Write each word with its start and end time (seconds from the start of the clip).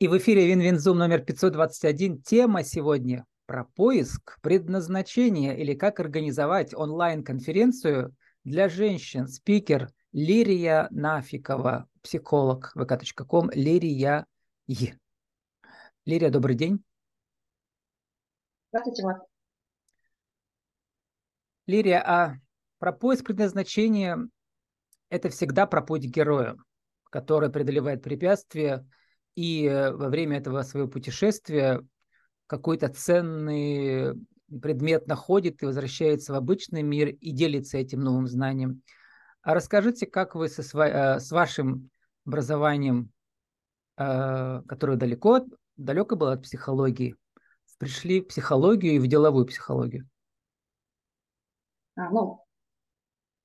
И 0.00 0.08
в 0.08 0.18
эфире 0.18 0.48
WinWinZoom 0.48 0.98
номер 0.98 1.20
521. 1.20 2.20
Тема 2.22 2.64
сегодня 2.64 3.24
про 3.46 3.64
поиск 3.64 4.40
предназначения 4.40 5.54
или 5.54 5.74
как 5.74 6.00
организовать 6.00 6.74
онлайн-конференцию 6.74 8.12
для 8.42 8.68
женщин. 8.68 9.28
Спикер 9.28 9.92
Лирия 10.10 10.88
Нафикова, 10.90 11.88
психолог 12.02 12.72
vk.com, 12.76 13.50
Лирия 13.52 14.26
Е. 14.66 14.98
Лирия, 16.04 16.30
добрый 16.30 16.56
день. 16.56 16.82
Здравствуйте, 18.70 19.02
Влад. 19.04 19.22
Лирия, 21.68 22.02
а 22.04 22.34
про 22.80 22.92
поиск 22.92 23.26
предназначения– 23.26 24.18
это 25.08 25.28
всегда 25.28 25.68
про 25.68 25.82
путь 25.82 26.02
героя, 26.02 26.56
который 27.10 27.48
преодолевает 27.48 28.02
препятствия– 28.02 28.84
и 29.34 29.66
э, 29.66 29.92
во 29.92 30.08
время 30.08 30.38
этого 30.38 30.62
своего 30.62 30.88
путешествия 30.88 31.80
какой-то 32.46 32.88
ценный 32.88 34.14
предмет 34.62 35.06
находит 35.06 35.62
и 35.62 35.66
возвращается 35.66 36.32
в 36.32 36.36
обычный 36.36 36.82
мир 36.82 37.08
и 37.08 37.30
делится 37.32 37.78
этим 37.78 38.00
новым 38.00 38.26
знанием. 38.26 38.82
А 39.42 39.54
расскажите, 39.54 40.06
как 40.06 40.34
вы 40.34 40.48
со 40.48 40.62
сва- 40.62 41.16
э, 41.16 41.20
с 41.20 41.30
вашим 41.30 41.90
образованием, 42.26 43.10
э, 43.96 44.62
которое 44.68 44.96
далеко, 44.96 45.44
далеко 45.76 46.16
было 46.16 46.32
от 46.32 46.42
психологии, 46.42 47.16
пришли 47.78 48.20
в 48.20 48.28
психологию 48.28 48.94
и 48.94 48.98
в 48.98 49.06
деловую 49.06 49.46
психологию? 49.46 50.08
А, 51.96 52.10
ну, 52.10 52.44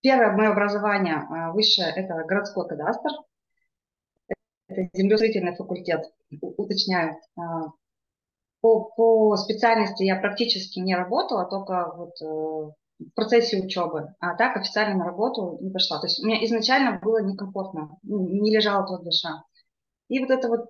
первое 0.01 0.35
мое 0.35 0.51
образование 0.51 1.27
высшее– 1.53 1.91
это 1.95 2.23
городской 2.26 2.67
кадастр 2.67 3.09
это 4.69 4.89
землеустроительный 4.93 5.55
факультет, 5.55 6.05
уточняю. 6.41 7.17
А, 7.35 7.71
по, 8.62 8.85
по 8.95 9.35
специальности 9.35 10.03
я 10.03 10.15
практически 10.15 10.79
не 10.79 10.95
работала, 10.95 11.45
только 11.45 11.91
вот 11.95 12.21
э, 12.21 12.26
в 12.26 13.13
процессе 13.15 13.57
учебы, 13.63 14.13
а 14.20 14.35
так 14.35 14.57
официально 14.57 14.98
на 14.98 15.05
работу 15.05 15.57
не 15.61 15.71
пошла. 15.71 15.99
То 15.99 16.07
есть 16.07 16.23
мне 16.23 16.45
изначально 16.45 16.99
было 16.99 17.21
некомфортно, 17.23 17.98
не 18.03 18.51
лежала 18.51 18.85
тут 18.85 19.03
душа. 19.03 19.43
И 20.09 20.20
вот 20.20 20.29
это 20.29 20.48
вот, 20.49 20.65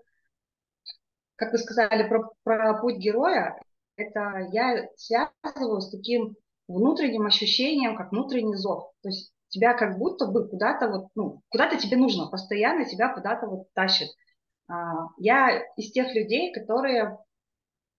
как 1.36 1.52
вы 1.52 1.58
сказали 1.58 2.08
про, 2.08 2.32
про 2.44 2.80
путь 2.80 2.98
героя, 2.98 3.60
это 3.96 4.48
я 4.52 4.88
связываю 4.96 5.82
с 5.82 5.90
таким 5.90 6.36
внутренним 6.68 7.26
ощущением, 7.26 7.98
как 7.98 8.12
внутренний 8.12 8.56
зов. 8.56 8.92
То 9.02 9.10
есть 9.10 9.34
тебя 9.50 9.74
как 9.74 9.98
будто 9.98 10.28
бы 10.28 10.48
куда-то 10.48 10.90
вот, 10.90 11.08
ну, 11.16 11.42
куда-то 11.50 11.78
тебе 11.78 11.98
нужно, 11.98 12.28
постоянно 12.28 12.86
тебя 12.86 13.14
куда-то 13.14 13.48
вот 13.48 13.72
тащит. 13.74 14.10
А, 14.68 15.08
я 15.18 15.60
из 15.76 15.92
тех 15.92 16.14
людей, 16.16 16.54
которые 16.54 17.18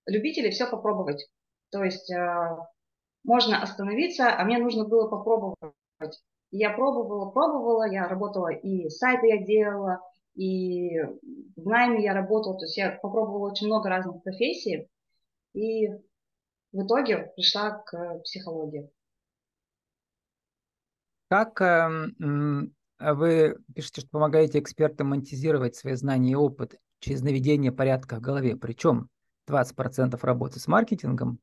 любители 0.07 0.51
все 0.51 0.69
попробовать. 0.69 1.29
То 1.71 1.85
есть 1.85 2.11
а, 2.13 2.69
можно 3.25 3.63
остановиться, 3.63 4.35
а 4.37 4.45
мне 4.45 4.59
нужно 4.59 4.87
было 4.87 5.09
попробовать. 5.09 5.57
Я 6.51 6.71
пробовала, 6.71 7.31
пробовала, 7.31 7.89
я 7.89 8.09
работала 8.09 8.49
и 8.49 8.89
сайты 8.89 9.29
я 9.29 9.45
делала, 9.45 10.01
и 10.35 10.99
в 11.01 11.67
найме 11.67 12.03
я 12.03 12.15
работала, 12.15 12.59
то 12.59 12.65
есть 12.65 12.77
я 12.77 12.99
попробовала 13.03 13.51
очень 13.51 13.67
много 13.67 13.89
разных 13.89 14.23
профессий, 14.23 14.89
и 15.53 15.89
в 16.73 16.85
итоге 16.85 17.33
пришла 17.37 17.71
к 17.71 18.21
психологии. 18.25 18.91
Как 21.31 21.61
эм, 21.61 22.75
вы 22.99 23.57
пишете, 23.73 24.01
что 24.01 24.11
помогаете 24.11 24.59
экспертам 24.59 25.11
монетизировать 25.11 25.77
свои 25.77 25.95
знания 25.95 26.33
и 26.33 26.35
опыт 26.35 26.75
через 26.99 27.23
наведение 27.23 27.71
порядка 27.71 28.17
в 28.17 28.21
голове, 28.21 28.57
причем 28.57 29.09
20% 29.49 30.19
работы 30.23 30.59
с 30.59 30.67
маркетингом, 30.67 31.39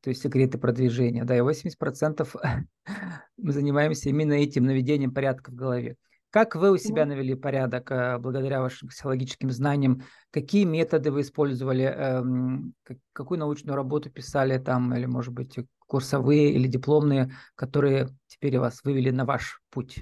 то 0.00 0.10
есть 0.10 0.22
секреты 0.22 0.58
продвижения, 0.58 1.24
да, 1.24 1.36
и 1.36 1.40
80% 1.40 2.36
мы 3.36 3.52
занимаемся 3.52 4.10
именно 4.10 4.34
этим 4.34 4.64
наведением 4.64 5.12
порядка 5.12 5.50
в 5.50 5.54
голове. 5.54 5.96
Как 6.30 6.54
вы 6.54 6.70
у 6.70 6.78
себя 6.78 7.04
навели 7.04 7.34
порядок 7.34 7.90
э, 7.90 8.16
благодаря 8.18 8.62
вашим 8.62 8.88
психологическим 8.88 9.50
знаниям? 9.50 10.02
Какие 10.30 10.64
методы 10.64 11.10
вы 11.10 11.22
использовали? 11.22 11.84
Эм, 11.84 12.74
какую 13.12 13.38
научную 13.38 13.76
работу 13.76 14.08
писали 14.08 14.56
там? 14.56 14.94
Или, 14.94 15.04
может 15.04 15.34
быть, 15.34 15.58
курсовые 15.92 16.52
или 16.52 16.66
дипломные, 16.68 17.32
которые 17.54 18.08
теперь 18.26 18.58
вас 18.58 18.82
вывели 18.82 19.10
на 19.10 19.26
ваш 19.26 19.60
путь? 19.68 19.98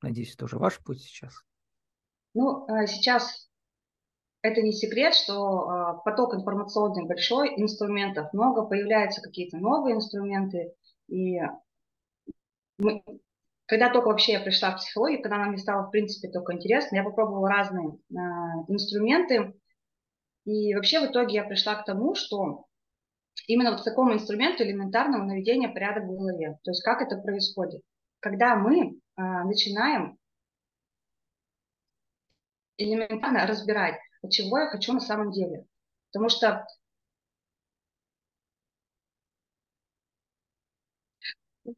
Надеюсь, 0.00 0.32
это 0.32 0.44
уже 0.44 0.58
ваш 0.58 0.78
путь 0.78 1.02
сейчас. 1.02 1.34
Ну, 2.34 2.68
э, 2.68 2.86
сейчас 2.86 3.50
это 4.42 4.62
не 4.62 4.72
секрет, 4.72 5.12
что 5.12 5.34
э, 5.34 6.04
поток 6.04 6.34
информационный 6.34 7.04
большой, 7.04 7.48
инструментов 7.60 8.32
много, 8.32 8.64
появляются 8.64 9.22
какие-то 9.22 9.56
новые 9.56 9.96
инструменты. 9.96 10.72
И 11.08 11.40
мы, 12.78 13.02
когда 13.66 13.92
только 13.92 14.06
вообще 14.06 14.34
я 14.34 14.40
пришла 14.40 14.70
в 14.70 14.76
психологию, 14.76 15.20
когда 15.20 15.36
она 15.36 15.46
мне 15.46 15.58
стала, 15.58 15.88
в 15.88 15.90
принципе, 15.90 16.30
только 16.30 16.52
интересно, 16.52 16.94
я 16.94 17.02
попробовала 17.02 17.48
разные 17.48 17.88
э, 17.90 18.14
инструменты. 18.68 19.52
И 20.44 20.76
вообще 20.76 21.00
в 21.00 21.10
итоге 21.10 21.34
я 21.34 21.44
пришла 21.44 21.74
к 21.74 21.84
тому, 21.84 22.14
что 22.14 22.66
именно 23.46 23.72
вот 23.72 23.82
к 23.82 23.84
такому 23.84 24.14
инструменту 24.14 24.62
элементарного 24.62 25.24
наведения 25.24 25.68
порядка 25.68 26.02
в 26.02 26.16
голове. 26.16 26.58
То 26.62 26.70
есть 26.70 26.82
как 26.82 27.02
это 27.02 27.16
происходит? 27.18 27.82
Когда 28.20 28.56
мы 28.56 28.90
э, 28.90 28.92
начинаем 29.16 30.18
элементарно 32.76 33.46
разбирать, 33.46 33.96
от 34.22 34.30
чего 34.30 34.58
я 34.58 34.68
хочу 34.68 34.92
на 34.92 35.00
самом 35.00 35.30
деле. 35.30 35.66
Потому 36.12 36.28
что 36.28 36.66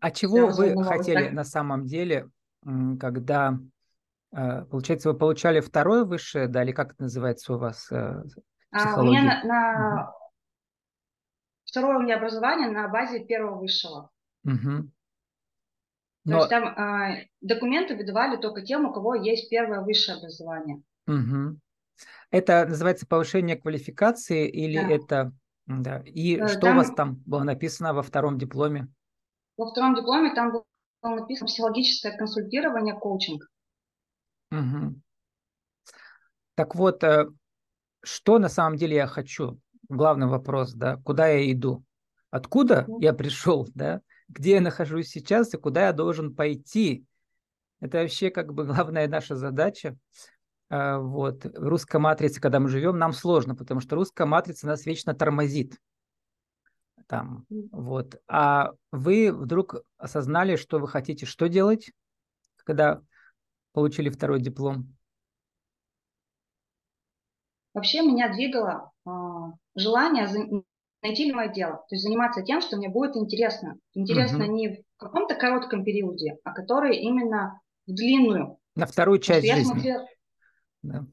А 0.01 0.11
чего 0.11 0.49
вы 0.49 0.83
хотели 0.83 1.29
на 1.29 1.45
самом 1.45 1.87
деле, 1.87 2.29
когда, 2.99 3.57
э, 4.33 4.63
получается, 4.63 5.13
вы 5.13 5.17
получали 5.17 5.61
второе 5.61 6.05
высшее, 6.05 6.49
да, 6.49 6.65
или 6.65 6.73
как 6.73 6.95
это 6.95 7.05
называется 7.05 7.55
у 7.55 7.59
вас? 7.59 7.85
Психология? 7.85 8.31
А, 8.73 9.01
у 9.01 9.05
меня 9.05 9.23
на, 9.23 9.45
на... 9.45 10.13
Угу. 11.77 11.81
второе 11.81 11.99
у 11.99 12.03
меня 12.03 12.17
образование 12.17 12.71
на 12.71 12.89
базе 12.89 13.25
первого 13.25 13.59
высшего. 13.59 14.11
Угу. 14.45 14.91
То 16.25 16.33
Но... 16.33 16.37
есть 16.39 16.51
там 16.51 16.65
а, 16.65 17.19
документы 17.41 17.97
выдавали 17.97 18.37
только 18.37 18.63
тем, 18.63 18.87
у 18.87 18.93
кого 18.93 19.15
есть 19.15 19.51
первое 19.51 19.81
высшее 19.81 20.19
образование. 20.19 20.83
Угу. 21.07 21.59
Это 22.31 22.67
называется 22.67 23.07
повышение 23.07 23.57
квалификации 23.57 24.49
или 24.49 24.79
да. 24.79 24.91
это... 24.91 25.33
Да. 25.67 26.03
И 26.05 26.37
там... 26.37 26.47
Э, 26.47 26.49
что 26.49 26.71
у 26.71 26.75
вас 26.75 26.93
там 26.95 27.23
было 27.27 27.43
написано 27.43 27.93
во 27.93 28.03
втором 28.03 28.39
дипломе? 28.39 28.89
Во 29.57 29.71
втором 29.71 29.95
дипломе 29.95 30.35
там 30.35 30.53
было 30.53 30.65
написано 31.03 31.47
психологическое 31.47 32.17
консультирование, 32.17 32.95
коучинг. 32.95 33.49
Угу. 34.51 35.01
Так 36.55 36.75
вот, 36.75 37.05
э, 37.05 37.27
что 38.03 38.39
на 38.39 38.49
самом 38.49 38.77
деле 38.77 38.97
я 38.97 39.07
хочу? 39.07 39.61
Главный 39.89 40.27
вопрос, 40.27 40.73
да, 40.73 40.97
куда 41.05 41.29
я 41.29 41.51
иду? 41.51 41.85
Откуда 42.31 42.87
я 43.01 43.13
пришел, 43.13 43.69
да? 43.75 44.01
Где 44.29 44.55
я 44.55 44.61
нахожусь 44.61 45.09
сейчас 45.09 45.55
и 45.55 45.59
куда 45.59 45.87
я 45.87 45.93
должен 45.93 46.35
пойти? 46.35 47.05
Это 47.81 47.99
вообще 47.99 48.31
как 48.31 48.53
бы 48.53 48.65
главная 48.67 49.09
наша 49.09 49.37
задача. 49.37 49.97
А, 50.69 50.99
вот. 50.99 51.45
В 51.45 51.69
русской 51.69 52.01
матрице, 52.01 52.41
когда 52.41 52.59
мы 52.59 52.69
живем, 52.69 52.99
нам 52.99 53.13
сложно, 53.13 53.55
потому 53.55 53.81
что 53.81 53.97
русская 53.97 54.27
матрица 54.27 54.67
нас 54.67 54.87
вечно 54.87 55.15
тормозит 55.15 55.79
там, 57.07 57.47
вот. 57.71 58.21
А 58.29 58.73
вы 58.91 59.33
вдруг 59.33 59.77
осознали, 59.97 60.57
что 60.57 60.79
вы 60.79 60.89
хотите 60.89 61.27
что 61.27 61.49
делать, 61.49 61.91
когда 62.65 63.01
получили 63.73 64.09
второй 64.09 64.41
диплом? 64.41 64.95
Вообще 67.75 68.03
меня 68.03 68.33
двигало 68.33 68.91
желание 69.75 70.29
найти 71.03 71.27
любое 71.27 71.49
дело, 71.49 71.77
то 71.77 71.95
есть 71.95 72.03
заниматься 72.03 72.43
тем, 72.43 72.61
что 72.61 72.77
мне 72.77 72.89
будет 72.89 73.17
интересно. 73.17 73.79
Интересно 73.95 74.45
угу. 74.45 74.53
не 74.53 74.69
в 74.69 74.97
каком-то 74.97 75.35
коротком 75.35 75.85
периоде, 75.85 76.39
а 76.45 76.53
который 76.53 76.97
именно 76.97 77.61
в 77.87 77.95
длинную. 77.95 78.59
На 78.75 78.87
вторую 78.87 79.21
часть 79.21 79.47
жизни. 79.47 79.65
Смотрела, 79.65 80.07
да. 80.83 81.07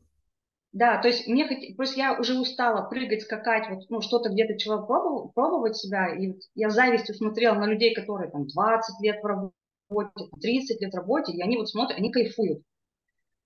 Да, 0.74 1.00
то 1.00 1.08
есть 1.08 1.28
мне 1.28 1.48
хот... 1.48 1.58
просто 1.78 2.00
я 2.00 2.20
уже 2.20 2.38
устала 2.40 2.90
прыгать, 2.90 3.22
скакать, 3.22 3.70
вот, 3.70 3.84
ну, 3.90 4.02
что-то 4.02 4.30
где-то 4.30 4.58
чего 4.58 4.84
пробовать, 4.84 5.34
пробовать 5.36 5.78
себя. 5.78 6.16
И 6.16 6.30
вот 6.30 6.40
я 6.56 6.72
завистью 6.72 7.14
смотрела 7.14 7.54
на 7.54 7.66
людей, 7.66 7.94
которые 7.94 8.32
там 8.32 8.48
20 8.48 9.00
лет 9.02 9.22
в 9.22 9.26
работе, 9.26 10.30
30 10.42 10.82
лет 10.82 10.92
в 10.92 10.98
работе, 10.98 11.32
и 11.32 11.42
они 11.44 11.58
вот 11.58 11.70
смотрят, 11.70 12.00
они 12.00 12.12
кайфуют. 12.12 12.64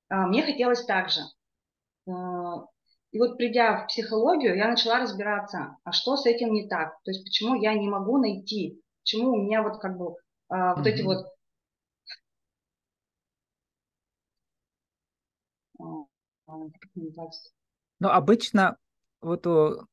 А, 0.08 0.26
мне 0.28 0.42
хотелось 0.42 0.86
так 0.86 1.10
же. 1.10 1.20
А, 3.08 3.16
и 3.16 3.20
вот 3.20 3.38
придя 3.38 3.84
в 3.84 3.88
психологию, 3.88 4.56
я 4.56 4.68
начала 4.68 5.00
разбираться, 5.00 5.78
а 5.84 5.92
что 5.92 6.18
с 6.18 6.26
этим 6.26 6.54
не 6.54 6.68
так? 6.68 7.02
То 7.04 7.12
есть 7.12 7.24
почему 7.24 7.56
я 7.56 7.74
не 7.74 7.88
могу 7.88 8.18
найти, 8.18 8.82
почему 9.04 9.32
у 9.32 9.42
меня 9.42 9.64
вот 9.64 9.80
как 9.80 9.98
бы 9.98 10.16
а, 10.50 10.76
вот 10.76 10.86
mm-hmm. 10.86 10.90
эти 10.90 11.02
вот 11.04 11.28
Но 18.00 18.12
обычно 18.12 18.78
вот 19.22 19.46
у, 19.48 19.88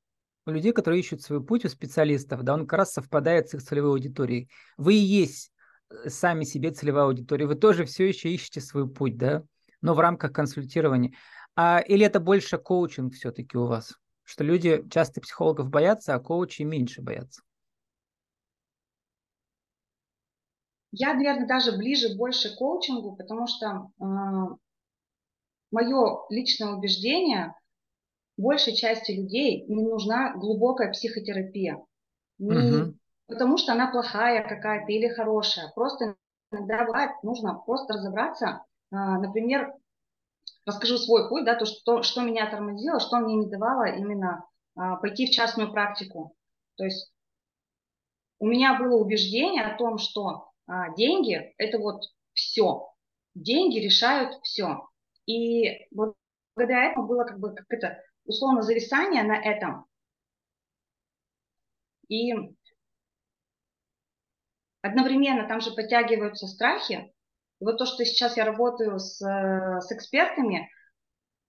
у 0.46 0.50
людей, 0.50 0.72
которые 0.72 1.00
ищут 1.00 1.22
свой 1.22 1.44
путь, 1.44 1.64
у 1.64 1.69
специалистов, 1.69 2.43
да, 2.43 2.55
он 2.55 2.66
как 2.66 2.78
раз 2.78 2.93
совпадает 2.93 3.49
с 3.49 3.55
их 3.55 3.62
целевой 3.62 3.90
аудиторией. 3.90 4.49
Вы 4.76 4.94
и 4.94 4.99
есть 4.99 5.52
э, 5.90 6.08
сами 6.08 6.44
себе 6.44 6.70
целевая 6.70 7.06
аудитория, 7.06 7.46
вы 7.46 7.55
тоже 7.55 7.84
все 7.84 8.06
еще 8.06 8.32
ищете 8.32 8.61
свой 8.61 8.88
путь, 8.88 9.16
да, 9.16 9.43
но 9.81 9.94
в 9.94 10.00
рамках 10.00 10.32
консультирования. 10.32 11.12
А, 11.56 11.80
или 11.80 12.04
это 12.04 12.20
больше 12.20 12.58
коучинг 12.58 13.14
все-таки 13.14 13.56
у 13.56 13.66
вас? 13.66 13.94
Что 14.22 14.42
люди 14.42 14.84
часто 14.90 15.20
психологов 15.20 15.68
боятся, 15.68 16.14
а 16.14 16.20
коучи 16.20 16.62
меньше 16.62 17.02
боятся? 17.02 17.42
Я, 20.90 21.14
наверное, 21.14 21.46
даже 21.46 21.76
ближе 21.76 22.16
больше 22.16 22.54
к 22.54 22.58
коучингу, 22.58 23.16
потому 23.16 23.46
что 23.46 23.90
э, 24.00 24.04
мое 25.72 26.18
личное 26.30 26.72
убеждение, 26.72 27.54
большей 28.36 28.74
части 28.74 29.12
людей 29.12 29.64
не 29.66 29.82
нужна 29.82 30.34
глубокая 30.36 30.92
психотерапия. 30.92 31.84
Не 32.38 32.82
угу. 32.82 32.94
потому 33.26 33.58
что 33.58 33.72
она 33.72 33.90
плохая 33.90 34.46
какая-то 34.46 34.90
или 34.90 35.08
хорошая. 35.08 35.72
Просто 35.74 36.16
иногда 36.52 36.84
бывает, 36.84 37.10
нужно 37.22 37.54
просто 37.54 37.94
разобраться. 37.94 38.64
Э, 38.92 38.96
например, 39.18 39.72
расскажу 40.66 40.99
свой 40.99 41.28
путь, 41.28 41.44
да, 41.44 41.55
то, 41.55 41.64
что, 41.64 42.02
что 42.02 42.22
меня 42.22 42.50
тормозило, 42.50 43.00
что 43.00 43.19
мне 43.19 43.37
не 43.37 43.50
давало 43.50 43.84
именно 43.84 44.46
э, 44.76 44.81
пойти 45.00 45.26
в 45.26 45.31
частную 45.31 45.72
практику. 45.72 46.37
То 46.76 46.84
есть 46.84 47.12
у 48.38 48.46
меня 48.46 48.78
было 48.78 48.96
убеждение 48.96 49.62
о 49.62 49.76
том, 49.76 49.99
что 49.99 50.50
а, 50.66 50.94
деньги– 50.94 51.55
это 51.58 51.78
вот 51.78 52.02
все. 52.32 52.93
Деньги 53.34 53.78
решают 53.78 54.38
все. 54.43 54.88
И 55.26 55.87
благодаря 55.90 56.90
этому 56.90 57.06
было 57.06 57.25
как 57.25 57.38
бы 57.38 57.55
как 57.55 57.66
это 57.69 58.02
условно 58.25 58.62
зависание 58.62 59.22
на 59.22 59.37
этом. 59.37 59.87
И 62.08 62.34
одновременно 64.82 65.49
там 65.49 65.61
же 65.61 65.72
подтягиваются 65.72 66.46
страхи. 66.46 67.13
И 67.60 67.64
вот 67.64 67.78
то, 67.78 67.86
что 67.86 68.04
сейчас 68.04 68.36
я 68.36 68.44
работаю 68.44 68.98
с, 68.98 69.18
с 69.18 69.92
экспертами, 69.92 70.68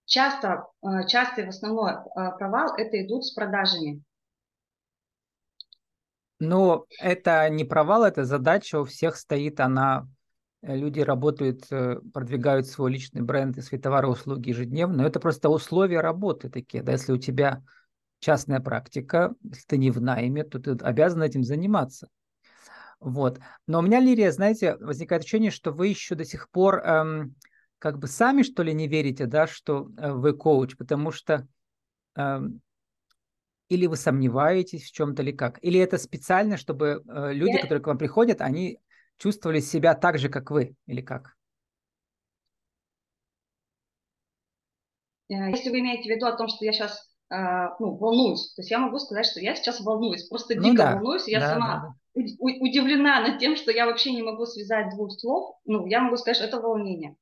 часто, 0.06 0.68
э, 0.84 1.08
часто 1.08 1.42
и 1.42 1.46
в 1.46 1.50
основной 1.50 1.94
э, 1.94 1.98
провал 2.38 2.76
это 2.78 3.06
идут 3.06 3.26
с 3.26 3.34
продажами. 3.34 4.02
Но 6.40 6.86
это 7.00 7.48
не 7.50 7.64
провал, 7.64 8.04
это 8.04 8.26
задача 8.26 8.80
у 8.80 8.84
всех 8.84 9.16
стоит, 9.16 9.60
она 9.60 10.08
э, 10.62 10.76
люди 10.76 11.00
работают, 11.00 11.66
э, 11.72 12.00
продвигают 12.14 12.68
свой 12.68 12.92
личный 12.92 13.22
бренд 13.22 13.58
и 13.58 13.62
свои 13.62 13.80
товары, 13.80 14.08
услуги 14.08 14.50
ежедневно, 14.50 14.98
но 14.98 15.08
это 15.08 15.20
просто 15.20 15.50
условия 15.50 16.02
работы 16.02 16.50
такие, 16.50 16.84
да, 16.84 16.94
если 16.94 17.14
у 17.14 17.18
тебя 17.18 17.64
частная 18.20 18.60
практика, 18.60 19.34
если 19.44 19.66
ты 19.66 19.78
не 19.78 19.92
в 19.92 20.02
найме, 20.02 20.44
то 20.44 20.60
ты 20.60 20.72
обязан 20.72 21.24
этим 21.24 21.44
заниматься. 21.44 22.10
Вот. 23.06 23.40
Но 23.68 23.80
у 23.80 23.82
меня, 23.84 24.00
Лирия, 24.00 24.32
знаете, 24.32 24.78
возникает 24.78 25.22
ощущение, 25.22 25.52
что 25.52 25.72
вы 25.72 25.90
еще 25.90 26.16
до 26.16 26.26
сих 26.26 26.50
пор 26.50 26.80
эм, 26.80 27.36
как 27.78 28.00
бы 28.00 28.08
сами, 28.08 28.42
что 28.42 28.64
ли, 28.64 28.74
не 28.74 28.88
верите, 28.88 29.28
да, 29.28 29.46
что 29.46 29.92
э, 29.96 30.12
вы 30.12 30.34
коуч, 30.34 30.76
потому 30.76 31.12
что 31.12 31.48
эм, 32.16 32.62
или 33.70 33.86
вы 33.86 33.96
сомневаетесь 33.96 34.86
в 34.86 34.92
чем-то 34.92 35.22
или 35.22 35.32
как? 35.32 35.64
Или 35.64 35.80
это 35.80 36.00
специально, 36.00 36.58
чтобы 36.58 37.04
э, 37.08 37.34
люди, 37.34 37.54
Я... 37.54 37.62
которые 37.62 37.84
к 37.84 37.88
вам 37.88 38.00
приходят, 38.00 38.42
они 38.42 38.80
чувствовали 39.20 39.60
себя 39.60 39.94
так 39.94 40.18
же, 40.18 40.28
как 40.30 40.50
вы, 40.50 40.76
или 40.88 41.02
как? 41.02 41.36
Э, 45.30 45.52
если 45.52 45.70
вы 45.70 45.82
имеете 45.82 46.12
в 46.12 46.16
виду 46.16 46.26
о 46.26 46.36
том, 46.36 46.48
что 46.48 46.66
я 46.66 46.74
сейчас 46.74 47.08
э, 47.30 47.36
ну, 47.80 47.98
волнуюсь, 47.98 48.52
то 48.56 48.64
есть 48.64 48.72
я 48.72 48.80
могу 48.80 48.98
сказать, 48.98 49.28
что 49.28 49.42
я 49.42 49.56
сейчас 49.56 49.80
волнуюсь, 49.82 50.28
просто 50.28 50.56
ну, 50.56 50.64
дико 50.64 50.78
да. 50.78 50.96
волнуюсь, 50.96 51.28
я 51.28 51.40
да, 51.40 51.54
сама. 51.54 51.96
Удивлена 52.16 53.22
над 53.22 53.40
тем, 53.40 53.56
что 53.56 53.72
я 53.72 53.86
вообще 53.86 54.12
не 54.14 54.24
могу 54.24 54.46
связать 54.46 54.90
двух 54.96 55.12
слов, 55.20 55.56
ну, 55.66 55.86
я 55.86 56.02
могу 56.02 56.18
сказать, 56.18 56.38
что 56.38 56.46
это 56.46 56.60
волнение. 56.60 57.16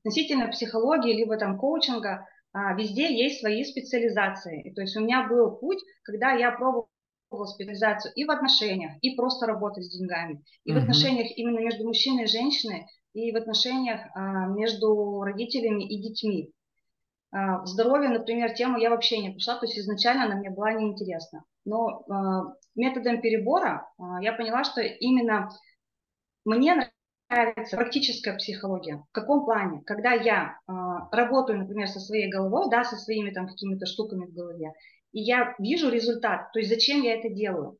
Относительно 0.00 0.48
психологии, 0.48 1.14
либо 1.14 1.36
там 1.36 1.58
коучинга, 1.58 2.26
а, 2.52 2.74
везде 2.74 3.14
есть 3.14 3.40
свои 3.40 3.64
специализации. 3.64 4.72
То 4.74 4.82
есть 4.82 4.96
у 4.96 5.00
меня 5.00 5.26
был 5.26 5.56
путь, 5.56 5.82
когда 6.02 6.32
я 6.32 6.52
пробовала 6.52 6.86
специализацию 7.46 8.12
и 8.14 8.24
в 8.24 8.30
отношениях, 8.30 8.92
и 9.00 9.16
просто 9.16 9.46
работать 9.46 9.84
с 9.84 9.98
деньгами, 9.98 10.42
и 10.64 10.70
uh-huh. 10.70 10.74
в 10.74 10.82
отношениях 10.82 11.36
именно 11.36 11.58
между 11.58 11.84
мужчиной 11.84 12.24
и 12.24 12.28
женщиной, 12.28 12.86
и 13.14 13.32
в 13.32 13.36
отношениях 13.36 14.00
а, 14.14 14.46
между 14.46 15.22
родителями 15.22 15.84
и 15.84 16.00
детьми. 16.00 16.52
А, 17.32 17.62
в 17.62 17.66
здоровье, 17.66 18.10
например, 18.10 18.54
тему 18.54 18.78
я 18.78 18.90
вообще 18.90 19.18
не 19.18 19.30
пошла, 19.30 19.56
то 19.56 19.66
есть 19.66 19.78
изначально 19.78 20.24
она 20.24 20.36
мне 20.36 20.50
была 20.50 20.72
неинтересна. 20.72 21.44
Но 21.66 22.04
а, 22.08 22.54
методом 22.74 23.20
перебора 23.20 23.86
а, 23.98 24.22
я 24.22 24.32
поняла, 24.32 24.64
что 24.64 24.80
именно 24.80 25.50
мне 26.46 26.90
нравится 27.28 27.76
практическая 27.76 28.34
психология. 28.36 29.04
В 29.10 29.12
каком 29.12 29.44
плане? 29.44 29.82
Когда 29.84 30.12
я 30.12 30.58
э, 30.68 30.72
работаю, 31.10 31.58
например, 31.58 31.88
со 31.88 31.98
своей 31.98 32.30
головой, 32.30 32.70
да, 32.70 32.84
со 32.84 32.96
своими 32.96 33.30
там 33.30 33.48
какими-то 33.48 33.84
штуками 33.84 34.26
в 34.26 34.32
голове, 34.32 34.72
и 35.10 35.20
я 35.20 35.56
вижу 35.58 35.90
результат, 35.90 36.52
то 36.52 36.60
есть 36.60 36.70
зачем 36.70 37.02
я 37.02 37.14
это 37.14 37.28
делаю. 37.28 37.78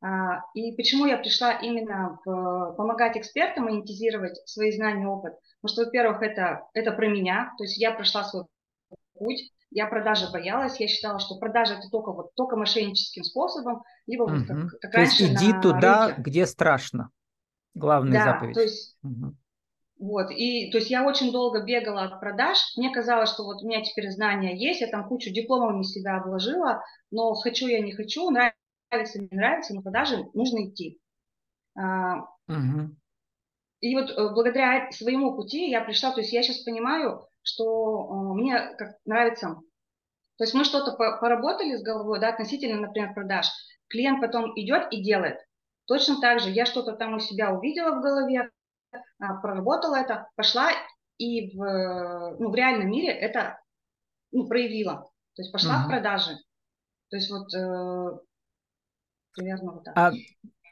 А, 0.00 0.42
и 0.54 0.76
почему 0.76 1.06
я 1.06 1.16
пришла 1.16 1.52
именно 1.54 2.20
в, 2.24 2.74
помогать 2.76 3.16
экспертам 3.16 3.64
монетизировать 3.64 4.36
свои 4.48 4.70
знания 4.70 5.02
и 5.02 5.06
опыт? 5.06 5.34
Потому 5.60 5.72
что, 5.72 5.84
во-первых, 5.84 6.22
это, 6.22 6.68
это 6.74 6.92
про 6.92 7.08
меня, 7.08 7.54
то 7.58 7.64
есть 7.64 7.78
я 7.78 7.90
прошла 7.90 8.22
свой 8.22 8.44
путь, 9.18 9.52
я 9.70 9.86
продажи 9.86 10.30
боялась, 10.32 10.78
я 10.80 10.88
считала, 10.88 11.18
что 11.18 11.38
продажа 11.38 11.74
это 11.74 11.88
только 11.90 12.12
вот 12.12 12.34
только 12.34 12.56
мошенническим 12.56 13.24
способом, 13.24 13.82
либо 14.06 14.22
угу. 14.22 14.36
вот 14.36 14.46
как, 14.46 14.80
как 14.80 14.92
то 14.92 14.98
раньше 14.98 15.22
есть 15.24 15.34
иди 15.34 15.52
туда, 15.60 16.06
рынке. 16.08 16.22
где 16.22 16.46
страшно. 16.46 17.10
Главная 17.74 18.24
да, 18.24 18.32
заповедь. 18.32 18.54
То 18.54 18.62
есть, 18.62 18.96
угу. 19.02 19.34
Вот, 19.98 20.30
и 20.30 20.70
то 20.70 20.78
есть 20.78 20.90
я 20.90 21.06
очень 21.06 21.32
долго 21.32 21.64
бегала 21.64 22.04
от 22.04 22.20
продаж. 22.20 22.58
Мне 22.76 22.92
казалось, 22.92 23.30
что 23.30 23.44
вот 23.44 23.62
у 23.62 23.66
меня 23.66 23.82
теперь 23.82 24.10
знания 24.10 24.56
есть, 24.56 24.80
я 24.80 24.88
там 24.88 25.08
кучу 25.08 25.30
дипломов 25.30 25.74
на 25.74 25.84
себя 25.84 26.18
обложила, 26.18 26.82
но 27.10 27.34
хочу 27.34 27.66
я 27.66 27.80
не 27.80 27.92
хочу, 27.92 28.30
нравится 28.30 29.20
не 29.20 29.28
нравится, 29.30 29.74
на 29.74 29.82
продажи 29.82 30.18
нужно 30.34 30.68
идти. 30.68 30.98
Угу. 31.74 32.96
И 33.80 33.94
вот 33.94 34.10
э, 34.10 34.34
благодаря 34.34 34.90
своему 34.90 35.34
пути 35.34 35.70
я 35.70 35.80
пришла, 35.82 36.12
то 36.12 36.20
есть 36.20 36.32
я 36.32 36.42
сейчас 36.42 36.58
понимаю, 36.58 37.26
что 37.46 38.08
э, 38.10 38.34
мне 38.34 38.74
как 38.76 38.96
нравится, 39.04 39.60
то 40.36 40.44
есть 40.44 40.54
мы 40.54 40.64
что-то 40.64 40.92
поработали 40.92 41.76
с 41.76 41.82
головой, 41.82 42.20
да, 42.20 42.28
относительно, 42.28 42.80
например, 42.80 43.14
продаж, 43.14 43.46
клиент 43.88 44.20
потом 44.20 44.52
идет 44.56 44.92
и 44.92 45.02
делает. 45.02 45.38
Точно 45.86 46.20
так 46.20 46.40
же 46.40 46.50
я 46.50 46.66
что-то 46.66 46.92
там 46.92 47.14
у 47.14 47.18
себя 47.20 47.52
увидела 47.52 47.96
в 47.96 48.02
голове, 48.02 48.50
а, 49.18 49.34
проработала 49.40 49.96
это, 49.96 50.28
пошла 50.34 50.70
и 51.18 51.56
в, 51.56 52.36
ну, 52.38 52.50
в 52.50 52.54
реальном 52.54 52.90
мире 52.90 53.08
это 53.12 53.58
ну, 54.32 54.46
проявила. 54.46 55.10
То 55.34 55.42
есть 55.42 55.52
пошла 55.52 55.76
угу. 55.76 55.84
в 55.84 55.88
продажи. 55.88 56.36
То 57.08 57.16
есть 57.16 57.30
вот 57.30 57.54
э, 57.54 58.18
примерно 59.32 59.72
вот 59.72 59.84
так. 59.84 59.96
А, 59.96 60.12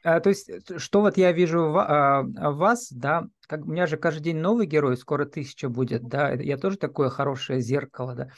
а, 0.04 0.21
то 0.21 0.28
есть 0.28 0.50
что 0.78 1.00
вот 1.00 1.16
я 1.16 1.33
вижу 1.33 1.71
в, 1.71 1.78
а, 1.78 2.23
в 2.23 2.57
вас, 2.57 2.93
да, 2.93 3.25
как 3.47 3.65
у 3.65 3.71
меня 3.71 3.87
же 3.87 3.97
каждый 3.97 4.23
день 4.23 4.39
новый 4.39 4.67
герой, 4.67 4.97
скоро 4.97 5.25
тысяча 5.25 5.69
будет, 5.69 6.09
да, 6.09 6.33
я 6.33 6.57
тоже 6.57 6.77
такое 6.77 7.09
хорошее 7.11 7.61
зеркало, 7.61 8.15
да, 8.15 8.29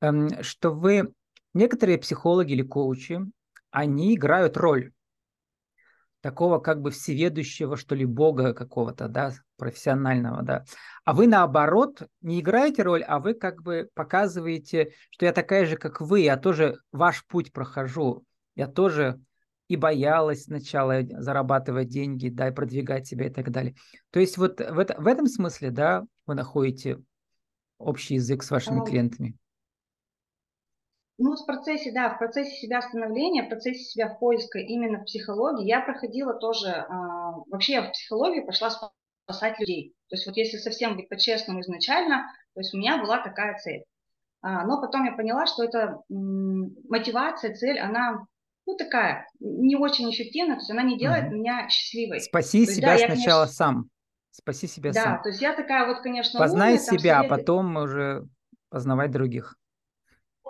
эм, 0.00 0.28
что 0.42 0.70
вы, 0.70 1.12
некоторые 1.54 1.98
психологи 1.98 2.52
или 2.52 2.62
коучи, 2.62 3.20
они 3.70 4.14
играют 4.14 4.56
роль 4.56 4.92
такого 6.22 6.60
как 6.60 6.80
бы 6.80 6.90
всеведущего, 6.90 7.76
что 7.76 7.94
ли, 7.94 8.04
бога 8.06 8.54
какого-то, 8.54 9.08
да, 9.08 9.32
профессионального, 9.58 10.42
да. 10.42 10.64
А 11.04 11.12
вы 11.12 11.26
наоборот 11.26 12.02
не 12.22 12.40
играете 12.40 12.82
роль, 12.82 13.02
а 13.02 13.18
вы 13.18 13.34
как 13.34 13.62
бы 13.62 13.90
показываете, 13.94 14.92
что 15.10 15.26
я 15.26 15.32
такая 15.32 15.66
же, 15.66 15.76
как 15.76 16.00
вы, 16.00 16.20
я 16.20 16.36
тоже 16.36 16.78
ваш 16.92 17.26
путь 17.26 17.52
прохожу, 17.52 18.24
я 18.54 18.68
тоже 18.68 19.20
и 19.72 19.76
боялась 19.76 20.44
сначала 20.44 21.00
зарабатывать 21.02 21.88
деньги, 21.88 22.28
да, 22.28 22.48
и 22.48 22.52
продвигать 22.52 23.06
себя 23.06 23.28
и 23.28 23.30
так 23.30 23.50
далее. 23.50 23.74
То 24.10 24.20
есть 24.20 24.36
вот 24.36 24.60
в, 24.60 24.78
это, 24.78 25.00
в 25.00 25.06
этом 25.06 25.26
смысле, 25.26 25.70
да, 25.70 26.04
вы 26.26 26.34
находите 26.34 26.98
общий 27.78 28.16
язык 28.16 28.42
с 28.42 28.50
вашими 28.50 28.84
клиентами. 28.84 29.34
Ну, 31.16 31.34
в 31.36 31.46
процессе, 31.46 31.90
да, 31.90 32.14
в 32.14 32.18
процессе 32.18 32.54
себя 32.54 32.82
становления, 32.82 33.44
в 33.44 33.48
процессе 33.48 33.82
себя 33.82 34.10
поиска 34.10 34.58
именно 34.58 34.98
в 34.98 35.04
психологии 35.04 35.66
я 35.66 35.80
проходила 35.80 36.34
тоже, 36.34 36.68
а, 36.68 37.32
вообще 37.48 37.72
я 37.72 37.88
в 37.88 37.92
психологию 37.92 38.44
пошла 38.44 38.68
спасать 39.24 39.58
людей. 39.58 39.94
То 40.10 40.16
есть 40.16 40.26
вот 40.26 40.36
если 40.36 40.58
совсем 40.58 40.96
быть 40.96 41.08
по-честному 41.08 41.62
изначально, 41.62 42.26
то 42.52 42.60
есть 42.60 42.74
у 42.74 42.76
меня 42.76 43.00
была 43.00 43.22
такая 43.22 43.56
цель. 43.56 43.84
А, 44.42 44.66
но 44.66 44.82
потом 44.82 45.04
я 45.06 45.12
поняла, 45.12 45.46
что 45.46 45.64
эта 45.64 46.02
мотивация, 46.10 47.54
цель, 47.54 47.78
она 47.78 48.26
ну, 48.72 48.76
такая, 48.78 49.28
не 49.40 49.76
очень 49.76 50.10
эффективна, 50.10 50.54
то 50.54 50.60
есть 50.60 50.70
она 50.70 50.82
не 50.82 50.98
делает 50.98 51.26
угу. 51.26 51.34
меня 51.34 51.68
счастливой. 51.68 52.20
Спаси 52.20 52.60
есть, 52.60 52.76
себя 52.76 52.96
да, 52.96 52.98
сначала 52.98 53.44
конечно... 53.44 53.46
сам. 53.46 53.84
Спаси 54.30 54.66
себя 54.66 54.92
да, 54.92 55.02
сам. 55.02 55.12
Да, 55.16 55.22
то 55.22 55.28
есть 55.28 55.42
я 55.42 55.54
такая 55.54 55.86
вот, 55.86 56.00
конечно, 56.02 56.40
Познай 56.40 56.74
умная, 56.74 56.84
себя, 56.84 57.20
а 57.20 57.24
потом 57.28 57.76
уже 57.76 58.26
познавать 58.70 59.10
других. 59.10 59.56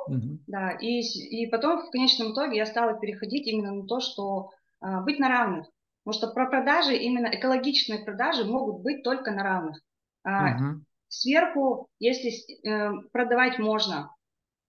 Угу. 0.06 0.38
Да, 0.46 0.70
и, 0.70 1.00
и 1.00 1.46
потом 1.48 1.86
в 1.86 1.90
конечном 1.90 2.32
итоге 2.32 2.56
я 2.56 2.66
стала 2.66 2.98
переходить 2.98 3.46
именно 3.46 3.72
на 3.72 3.86
то, 3.86 4.00
что 4.00 4.50
а, 4.80 5.00
быть 5.00 5.18
на 5.18 5.28
равных. 5.28 5.66
Потому 6.04 6.18
что 6.18 6.34
про 6.34 6.48
продажи, 6.48 6.96
именно 6.96 7.28
экологичные 7.28 8.04
продажи 8.04 8.44
могут 8.44 8.82
быть 8.82 9.02
только 9.02 9.30
на 9.30 9.42
равных. 9.42 9.80
А, 10.24 10.54
угу. 10.54 10.84
Сверху, 11.08 11.88
если 11.98 12.32
э, 12.66 12.90
продавать 13.12 13.58
можно, 13.58 14.14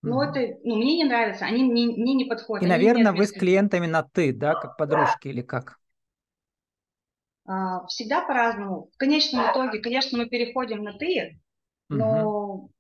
но 0.03 0.17
угу. 0.17 0.24
это 0.24 0.60
ну, 0.63 0.75
мне 0.75 0.98
не 0.98 1.05
нравится, 1.05 1.45
они 1.45 1.63
мне, 1.63 1.88
мне 1.88 2.13
не 2.13 2.25
подходят. 2.25 2.63
И, 2.63 2.69
наверное, 2.69 3.13
вы 3.13 3.25
с 3.25 3.31
клиентами 3.31 3.88
на 3.88 4.03
«ты», 4.03 4.33
да, 4.33 4.53
как 4.53 4.75
подружки 4.77 5.29
или 5.29 5.41
как? 5.41 5.79
А, 7.45 7.86
всегда 7.88 8.22
по-разному. 8.22 8.89
В 8.93 8.98
конечном 8.98 9.50
итоге, 9.50 9.79
конечно, 9.79 10.17
мы 10.17 10.27
переходим 10.27 10.83
на 10.83 10.93
«ты», 10.98 11.39
но 11.88 12.25
угу. 12.27 12.72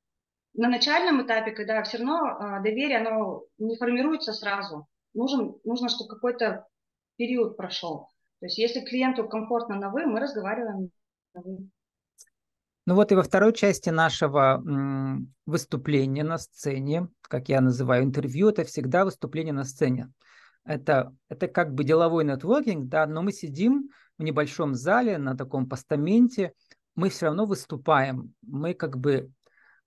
на 0.53 0.67
начальном 0.67 1.25
этапе, 1.25 1.51
когда 1.51 1.81
все 1.83 1.97
равно 1.97 2.25
а, 2.25 2.59
доверие, 2.59 2.97
оно 2.97 3.43
не 3.57 3.77
формируется 3.77 4.33
сразу. 4.33 4.87
Нужен, 5.13 5.55
нужно, 5.63 5.87
чтобы 5.87 6.09
какой-то 6.09 6.67
период 7.15 7.55
прошел. 7.55 8.09
То 8.41 8.47
есть 8.47 8.57
если 8.57 8.81
клиенту 8.81 9.29
комфортно 9.29 9.75
на 9.75 9.89
«вы», 9.91 10.05
мы 10.05 10.19
разговариваем 10.19 10.89
на 11.33 11.41
«вы». 11.41 11.69
Ну 12.85 12.95
вот 12.95 13.11
и 13.11 13.15
во 13.15 13.23
второй 13.23 13.53
части 13.53 13.89
нашего 13.89 14.61
выступления 15.45 16.23
на 16.23 16.37
сцене, 16.37 17.07
как 17.21 17.47
я 17.47 17.61
называю 17.61 18.03
интервью, 18.03 18.49
это 18.49 18.65
всегда 18.65 19.05
выступление 19.05 19.53
на 19.53 19.63
сцене. 19.63 20.11
Это, 20.65 21.15
это 21.29 21.47
как 21.47 21.73
бы 21.73 21.83
деловой 21.83 22.25
нетворкинг, 22.25 22.89
да, 22.89 23.05
но 23.05 23.21
мы 23.21 23.31
сидим 23.31 23.89
в 24.17 24.23
небольшом 24.23 24.75
зале 24.75 25.17
на 25.17 25.35
таком 25.35 25.67
постаменте, 25.67 26.53
мы 26.95 27.09
все 27.09 27.27
равно 27.27 27.45
выступаем, 27.45 28.33
мы 28.41 28.73
как 28.73 28.97
бы 28.97 29.31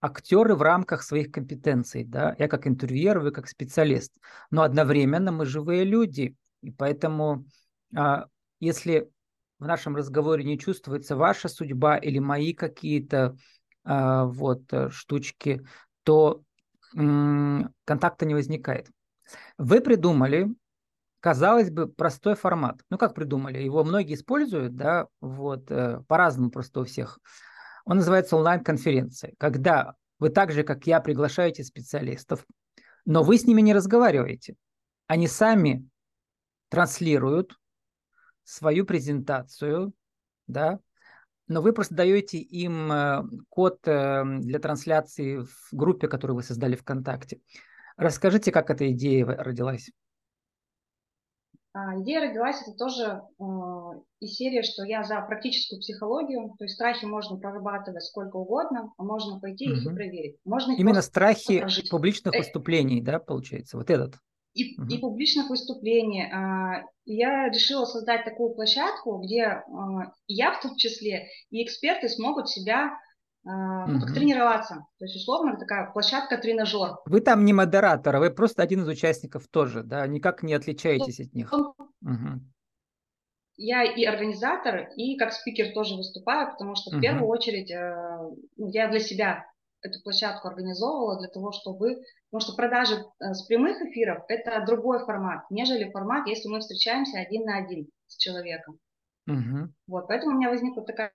актеры 0.01 0.55
в 0.55 0.63
рамках 0.63 1.03
своих 1.03 1.31
компетенций, 1.31 2.05
да, 2.05 2.35
я 2.39 2.49
как 2.49 2.67
интервьюер, 2.67 3.21
вы 3.21 3.31
как 3.31 3.49
специалист, 3.49 4.13
но 4.51 4.63
одновременно 4.63 5.33
мы 5.33 5.47
живые 5.47 5.85
люди, 5.85 6.37
и 6.63 6.71
поэтому 6.71 7.47
а, 7.95 8.27
если 8.61 9.11
в 9.59 9.67
нашем 9.67 9.97
разговоре 9.97 10.45
не 10.45 10.59
чувствуется 10.59 11.17
ваша 11.17 11.49
судьба 11.49 11.97
или 11.97 12.19
мои 12.19 12.53
какие-то 12.53 13.37
а, 13.85 14.25
вот 14.25 14.73
э, 14.73 14.91
штучки, 14.91 15.65
то 16.03 16.43
м- 16.95 17.73
контакта 17.85 18.27
не 18.27 18.35
возникает. 18.35 18.89
Вы 19.59 19.81
придумали, 19.81 20.49
казалось 21.21 21.71
бы, 21.71 21.89
простой 21.89 22.35
формат. 22.35 22.81
Ну 22.91 22.99
как 22.99 23.15
придумали? 23.15 23.59
Его 23.59 23.85
многие 23.85 24.15
используют, 24.15 24.77
да, 24.77 25.07
вот 25.21 25.71
э, 25.71 26.01
по-разному 26.09 26.51
просто 26.51 26.81
у 26.81 26.85
всех. 26.85 27.19
Он 27.85 27.99
называется 27.99 28.37
онлайн-конференция, 28.37 29.33
когда 29.39 29.95
вы 30.19 30.31
так 30.31 30.53
же, 30.53 30.63
как 30.65 30.87
я, 30.87 31.01
приглашаете 31.01 31.63
специалистов, 31.63 32.45
но 33.05 33.23
вы 33.23 33.39
с 33.39 33.45
ними 33.45 33.61
не 33.61 33.73
разговариваете. 33.75 34.57
Они 35.07 35.29
сами 35.29 35.89
транслируют 36.69 37.57
свою 38.47 38.87
презентацию, 38.87 39.93
да, 40.47 40.79
но 41.49 41.63
вы 41.63 41.73
просто 41.73 41.95
даете 41.95 42.39
им 42.39 42.91
э, 42.91 43.23
код 43.49 43.79
э, 43.87 44.25
для 44.41 44.59
трансляции 44.59 45.39
в 45.39 45.69
группе, 45.73 46.09
которую 46.09 46.37
вы 46.37 46.43
создали 46.43 46.77
ВКонтакте. 46.77 47.41
Расскажите, 47.97 48.53
как 48.53 48.71
эта 48.71 48.91
идея 48.93 49.27
родилась? 49.27 49.91
А, 51.73 52.01
идея 52.01 52.29
родилась, 52.29 52.63
это 52.63 52.77
тоже 52.77 53.23
э, 53.39 53.45
из 54.21 54.35
серии, 54.35 54.63
что 54.63 54.83
я 54.85 55.05
за 55.05 55.21
практическую 55.21 55.81
психологию, 55.81 56.55
то 56.59 56.65
есть 56.65 56.75
страхи 56.75 57.05
можно 57.05 57.37
прорабатывать 57.37 58.03
сколько 58.03 58.37
угодно, 58.37 58.93
а 58.97 59.03
можно 59.03 59.39
пойти 59.39 59.71
угу. 59.71 59.79
их 59.79 59.87
и 59.87 59.95
проверить. 59.95 60.37
Можно 60.45 60.73
Именно 60.73 61.03
страхи 61.03 61.61
прожить. 61.61 61.91
публичных 61.91 62.35
э, 62.35 62.39
выступлений, 62.39 63.03
да, 63.03 63.19
получается, 63.19 63.77
вот 63.77 63.91
этот? 63.91 64.15
И, 64.57 64.81
угу. 64.81 64.89
и 64.89 64.99
публичных 64.99 65.51
выступлений. 65.51 66.25
А, 66.33 66.83
я 67.05 67.49
решила 67.51 67.85
создать 67.85 68.25
такую 68.25 68.55
площадку, 68.55 69.19
где 69.19 69.45
а, 69.45 69.63
я 70.27 70.53
в 70.53 70.63
том 70.63 70.77
числе 70.77 71.29
и 71.51 71.63
эксперты 71.63 72.09
смогут 72.09 72.49
себя 72.49 72.99
Uh, 73.49 73.87
ну, 73.87 74.01
как 74.01 74.13
тренироваться. 74.13 74.75
То 74.99 75.05
есть, 75.05 75.15
условно, 75.15 75.57
такая 75.57 75.93
площадка-тренажер. 75.93 76.97
Вы 77.05 77.21
там 77.21 77.45
не 77.45 77.53
модератор, 77.53 78.17
а 78.17 78.19
вы 78.19 78.31
просто 78.31 78.61
один 78.61 78.83
из 78.83 78.89
участников 78.89 79.47
тоже, 79.47 79.85
да? 79.85 80.05
Никак 80.09 80.43
не 80.43 80.53
отличаетесь 80.53 81.21
от 81.21 81.33
них. 81.33 81.53
Угу. 81.53 82.41
Я 83.57 83.85
и 83.85 84.05
организатор, 84.05 84.89
и 84.97 85.17
как 85.17 85.33
спикер 85.33 85.73
тоже 85.75 85.95
выступаю, 85.95 86.51
потому 86.51 86.75
что 86.75 86.91
в 86.91 86.95
угу. 86.95 87.03
первую 87.03 87.29
очередь 87.29 87.71
э, 87.71 87.95
ну, 88.57 88.69
я 88.69 88.89
для 88.89 88.99
себя 88.99 89.47
эту 89.87 90.03
площадку 90.03 90.49
организовывала 90.49 91.19
для 91.19 91.29
того, 91.29 91.53
чтобы... 91.53 92.03
Потому 92.31 92.41
что 92.41 92.57
продажи 92.57 92.95
э, 92.95 93.33
с 93.35 93.43
прямых 93.45 93.81
эфиров– 93.83 94.25
это 94.29 94.65
другой 94.67 95.05
формат, 95.05 95.51
нежели 95.51 95.91
формат, 95.91 96.27
если 96.27 96.49
мы 96.49 96.61
встречаемся 96.61 97.19
один 97.19 97.45
на 97.45 97.59
один 97.59 97.89
с 98.07 98.17
человеком. 98.17 98.79
Угу. 99.27 99.73
Вот, 99.89 100.09
поэтому 100.09 100.35
у 100.35 100.39
меня 100.39 100.51
возникла 100.51 100.85
такая 100.85 101.13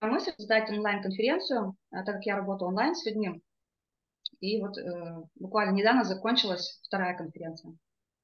мысль 0.00 0.32
создать 0.36 0.70
онлайн-конференцию, 0.70 1.76
э, 1.92 2.04
так 2.04 2.16
как 2.16 2.26
я 2.26 2.36
работаю 2.36 2.68
онлайн 2.68 2.94
с 2.94 3.04
людьми. 3.06 3.42
И 4.40 4.60
вот 4.60 4.78
э, 4.78 5.22
буквально 5.36 5.72
недавно 5.72 6.04
закончилась 6.04 6.80
вторая 6.84 7.16
конференция. 7.16 7.76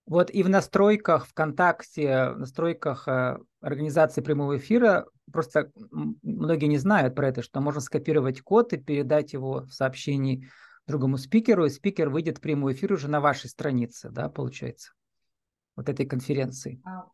Вот 0.06 0.30
и 0.30 0.44
в 0.44 0.48
настройках 0.48 1.26
ВКонтакте, 1.26 2.30
в 2.30 2.38
настройках 2.38 3.08
э, 3.08 3.38
организации 3.60 4.20
прямого 4.20 4.56
эфира, 4.56 5.06
просто 5.32 5.72
многие 6.22 6.66
не 6.66 6.78
знают 6.78 7.16
про 7.16 7.28
это, 7.28 7.42
что 7.42 7.60
можно 7.60 7.80
скопировать 7.80 8.40
код 8.40 8.72
и 8.72 8.76
передать 8.76 9.32
его 9.32 9.62
в 9.62 9.72
сообщении 9.72 10.48
другому 10.86 11.18
спикеру, 11.18 11.66
и 11.66 11.70
спикер 11.70 12.08
выйдет 12.08 12.38
в 12.38 12.40
прямой 12.40 12.74
эфир 12.74 12.92
уже 12.92 13.08
на 13.08 13.20
вашей 13.20 13.50
странице, 13.50 14.08
да, 14.10 14.28
получается, 14.28 14.92
вот 15.74 15.88
этой 15.88 16.06
конференции. 16.06 16.80
А, 16.84 17.08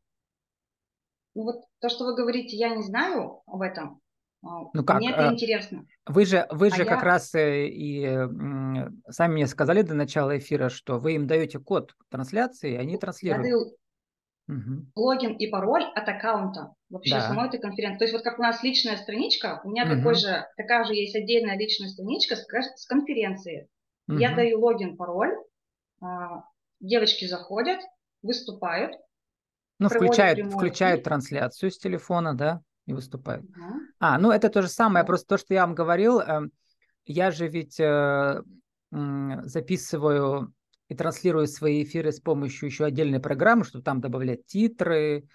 ну 1.34 1.44
вот 1.44 1.64
то, 1.80 1.88
что 1.88 2.04
вы 2.04 2.14
говорите, 2.14 2.58
я 2.58 2.76
не 2.76 2.82
знаю 2.82 3.40
об 3.46 3.62
этом, 3.62 4.01
ну 4.42 4.84
как? 4.84 4.98
Мне 4.98 5.12
это 5.12 5.22
э, 5.22 5.32
интересно. 5.32 5.86
Вы 6.06 6.26
же, 6.26 6.46
вы 6.50 6.68
а 6.68 6.70
же 6.74 6.82
я... 6.82 6.84
как 6.84 7.02
раз 7.02 7.34
э, 7.34 7.68
и 7.68 8.04
сами 9.08 9.32
мне 9.34 9.46
сказали 9.46 9.82
до 9.82 9.94
начала 9.94 10.36
эфира, 10.36 10.68
что 10.68 10.98
вы 10.98 11.14
им 11.14 11.26
даете 11.26 11.58
код 11.58 11.94
трансляции, 12.10 12.72
и 12.72 12.76
они 12.76 12.98
транслируют. 12.98 13.46
Я 13.46 13.52
даю 13.52 13.76
угу. 14.48 14.86
логин 14.96 15.36
и 15.36 15.46
пароль 15.46 15.84
от 15.94 16.08
аккаунта 16.08 16.74
вообще 16.90 17.14
да. 17.14 17.28
самой 17.28 17.48
этой 17.48 17.60
конференции. 17.60 17.98
То 17.98 18.04
есть 18.04 18.14
вот 18.14 18.24
как 18.24 18.38
у 18.38 18.42
нас 18.42 18.62
личная 18.62 18.96
страничка, 18.96 19.60
у 19.64 19.70
меня 19.70 19.84
угу. 19.84 19.96
такой 19.96 20.14
же, 20.14 20.46
такая 20.56 20.84
же 20.84 20.94
есть 20.94 21.14
отдельная 21.14 21.56
личная 21.56 21.88
страничка 21.88 22.36
с, 22.36 22.44
с 22.76 22.86
конференции. 22.86 23.68
Угу. 24.08 24.18
Я 24.18 24.34
даю 24.34 24.60
логин, 24.60 24.96
пароль, 24.96 25.36
а, 26.00 26.44
девочки 26.80 27.26
заходят, 27.26 27.80
выступают. 28.22 28.96
Ну, 29.78 29.88
включают, 29.88 30.52
включают 30.52 31.02
трансляцию 31.02 31.70
с 31.70 31.78
телефона, 31.78 32.34
да? 32.34 32.62
И 32.86 32.92
выступают. 32.92 33.44
Uh-huh. 33.44 33.80
А, 34.00 34.18
ну 34.18 34.30
это 34.30 34.48
то 34.48 34.62
же 34.62 34.68
самое, 34.68 35.04
просто 35.04 35.26
то, 35.28 35.38
что 35.38 35.54
я 35.54 35.66
вам 35.66 35.74
говорил, 35.74 36.20
э, 36.20 36.48
я 37.04 37.30
же 37.30 37.48
ведь 37.48 37.78
э, 37.80 38.42
записываю 38.90 40.52
и 40.88 40.94
транслирую 40.94 41.46
свои 41.46 41.84
эфиры 41.84 42.12
с 42.12 42.20
помощью 42.20 42.68
еще 42.68 42.84
отдельной 42.84 43.20
программы, 43.20 43.64
чтобы 43.64 43.84
там 43.84 44.00
добавлять 44.00 44.46
титры, 44.46 45.26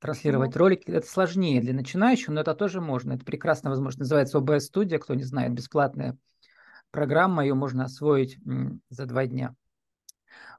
транслировать 0.00 0.54
uh-huh. 0.54 0.58
ролики. 0.58 0.90
Это 0.90 1.06
сложнее 1.06 1.60
для 1.60 1.72
начинающих, 1.72 2.28
но 2.28 2.40
это 2.40 2.54
тоже 2.54 2.80
можно. 2.80 3.12
Это 3.12 3.24
прекрасно 3.24 3.70
возможно. 3.70 4.00
Называется 4.00 4.38
OBS 4.38 4.70
Studio, 4.72 4.98
кто 4.98 5.14
не 5.14 5.22
знает, 5.22 5.52
бесплатная 5.52 6.16
программа, 6.90 7.42
ее 7.42 7.54
можно 7.54 7.84
освоить 7.84 8.38
за 8.88 9.06
два 9.06 9.26
дня. 9.26 9.54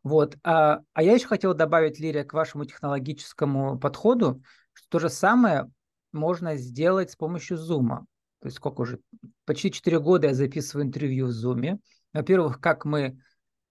Вот. 0.03 0.37
А, 0.43 0.81
а 0.93 1.03
я 1.03 1.13
еще 1.13 1.27
хотел 1.27 1.53
добавить, 1.53 1.99
Лирия, 1.99 2.23
к 2.23 2.33
вашему 2.33 2.65
технологическому 2.65 3.79
подходу, 3.79 4.43
что 4.73 4.87
то 4.89 4.99
же 4.99 5.09
самое 5.09 5.71
можно 6.15 6.55
сделать 6.55 7.11
с 7.11 7.15
помощью 7.15 7.57
Zoom. 7.57 8.05
То 8.39 8.47
есть 8.47 8.57
сколько 8.57 8.81
уже? 8.81 8.99
Почти 9.45 9.71
4 9.71 9.99
года 9.99 10.27
я 10.27 10.33
записываю 10.33 10.85
интервью 10.85 11.27
в 11.27 11.29
Zoom. 11.29 11.79
Во-первых, 12.13 12.59
как 12.59 12.85
мы, 12.85 13.19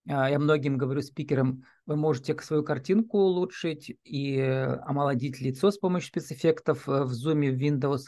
а, 0.09 0.31
я 0.31 0.39
многим 0.39 0.79
говорю 0.79 1.03
спикерам, 1.03 1.63
вы 1.87 1.97
можете 1.97 2.37
свою 2.41 2.63
картинку 2.63 3.19
улучшить 3.19 3.97
и 4.05 4.39
омолодить 4.87 5.41
лицо 5.41 5.71
с 5.71 5.79
помощью 5.79 6.09
спецэффектов 6.09 6.89
э, 6.89 7.05
в 7.05 7.13
Zoom, 7.13 7.51
в 7.51 7.61
Windows. 7.61 8.05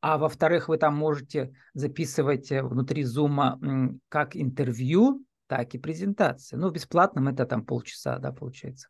А 0.00 0.18
во-вторых, 0.18 0.68
вы 0.68 0.78
там 0.78 0.96
можете 0.96 1.54
записывать 1.74 2.50
э, 2.50 2.62
внутри 2.62 3.04
Zoom 3.04 3.98
как 4.08 4.36
интервью, 4.36 5.24
так 5.46 5.74
и 5.74 5.78
презентации. 5.78 6.56
Ну, 6.56 6.70
в 6.70 6.72
бесплатном 6.72 7.28
это 7.28 7.44
там 7.44 7.64
полчаса, 7.64 8.18
да, 8.18 8.32
получается. 8.32 8.88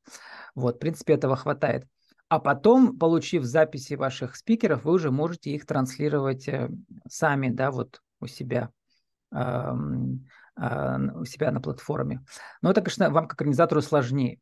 Вот, 0.55 0.77
в 0.77 0.79
принципе, 0.79 1.15
этого 1.15 1.35
хватает. 1.35 1.87
А 2.33 2.39
потом, 2.39 2.99
получив 2.99 3.45
записи 3.45 3.93
ваших 3.93 4.37
спикеров, 4.37 4.85
вы 4.85 4.93
уже 4.95 5.11
можете 5.11 5.51
их 5.51 5.67
транслировать 5.67 6.49
э, 6.49 6.71
сами, 7.07 7.51
да, 7.51 7.71
вот 7.71 8.01
у 8.21 8.27
себя, 8.27 8.71
а, 9.31 9.75
у 9.75 11.25
себя 11.27 11.51
на 11.51 11.61
платформе. 11.61 12.25
Но 12.63 12.71
это, 12.71 12.81
конечно, 12.81 13.11
вам 13.11 13.29
как 13.29 13.39
организатору 13.39 13.83
сложнее. 13.83 14.39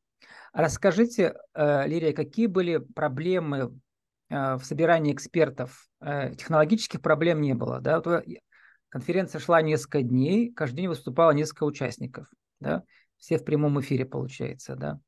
Расскажите, 0.52 1.34
э, 1.52 1.88
Лирия, 1.88 2.12
какие 2.12 2.46
были 2.46 2.78
проблемы 2.78 3.80
э, 4.28 4.54
в 4.54 4.62
собирании 4.62 5.12
экспертов? 5.12 5.88
Технологических 6.00 7.02
проблем 7.02 7.40
не 7.40 7.54
было, 7.54 7.80
да? 7.80 8.00
Конференция 8.88 9.40
шла 9.40 9.62
несколько 9.62 10.02
дней, 10.02 10.52
каждый 10.52 10.76
день 10.76 10.88
выступало 10.88 11.32
несколько 11.32 11.64
участников, 11.64 12.28
да? 12.60 12.84
все 13.18 13.36
в 13.36 13.44
прямом 13.44 13.80
эфире, 13.80 14.04
получается, 14.04 14.76
да. 14.76 15.00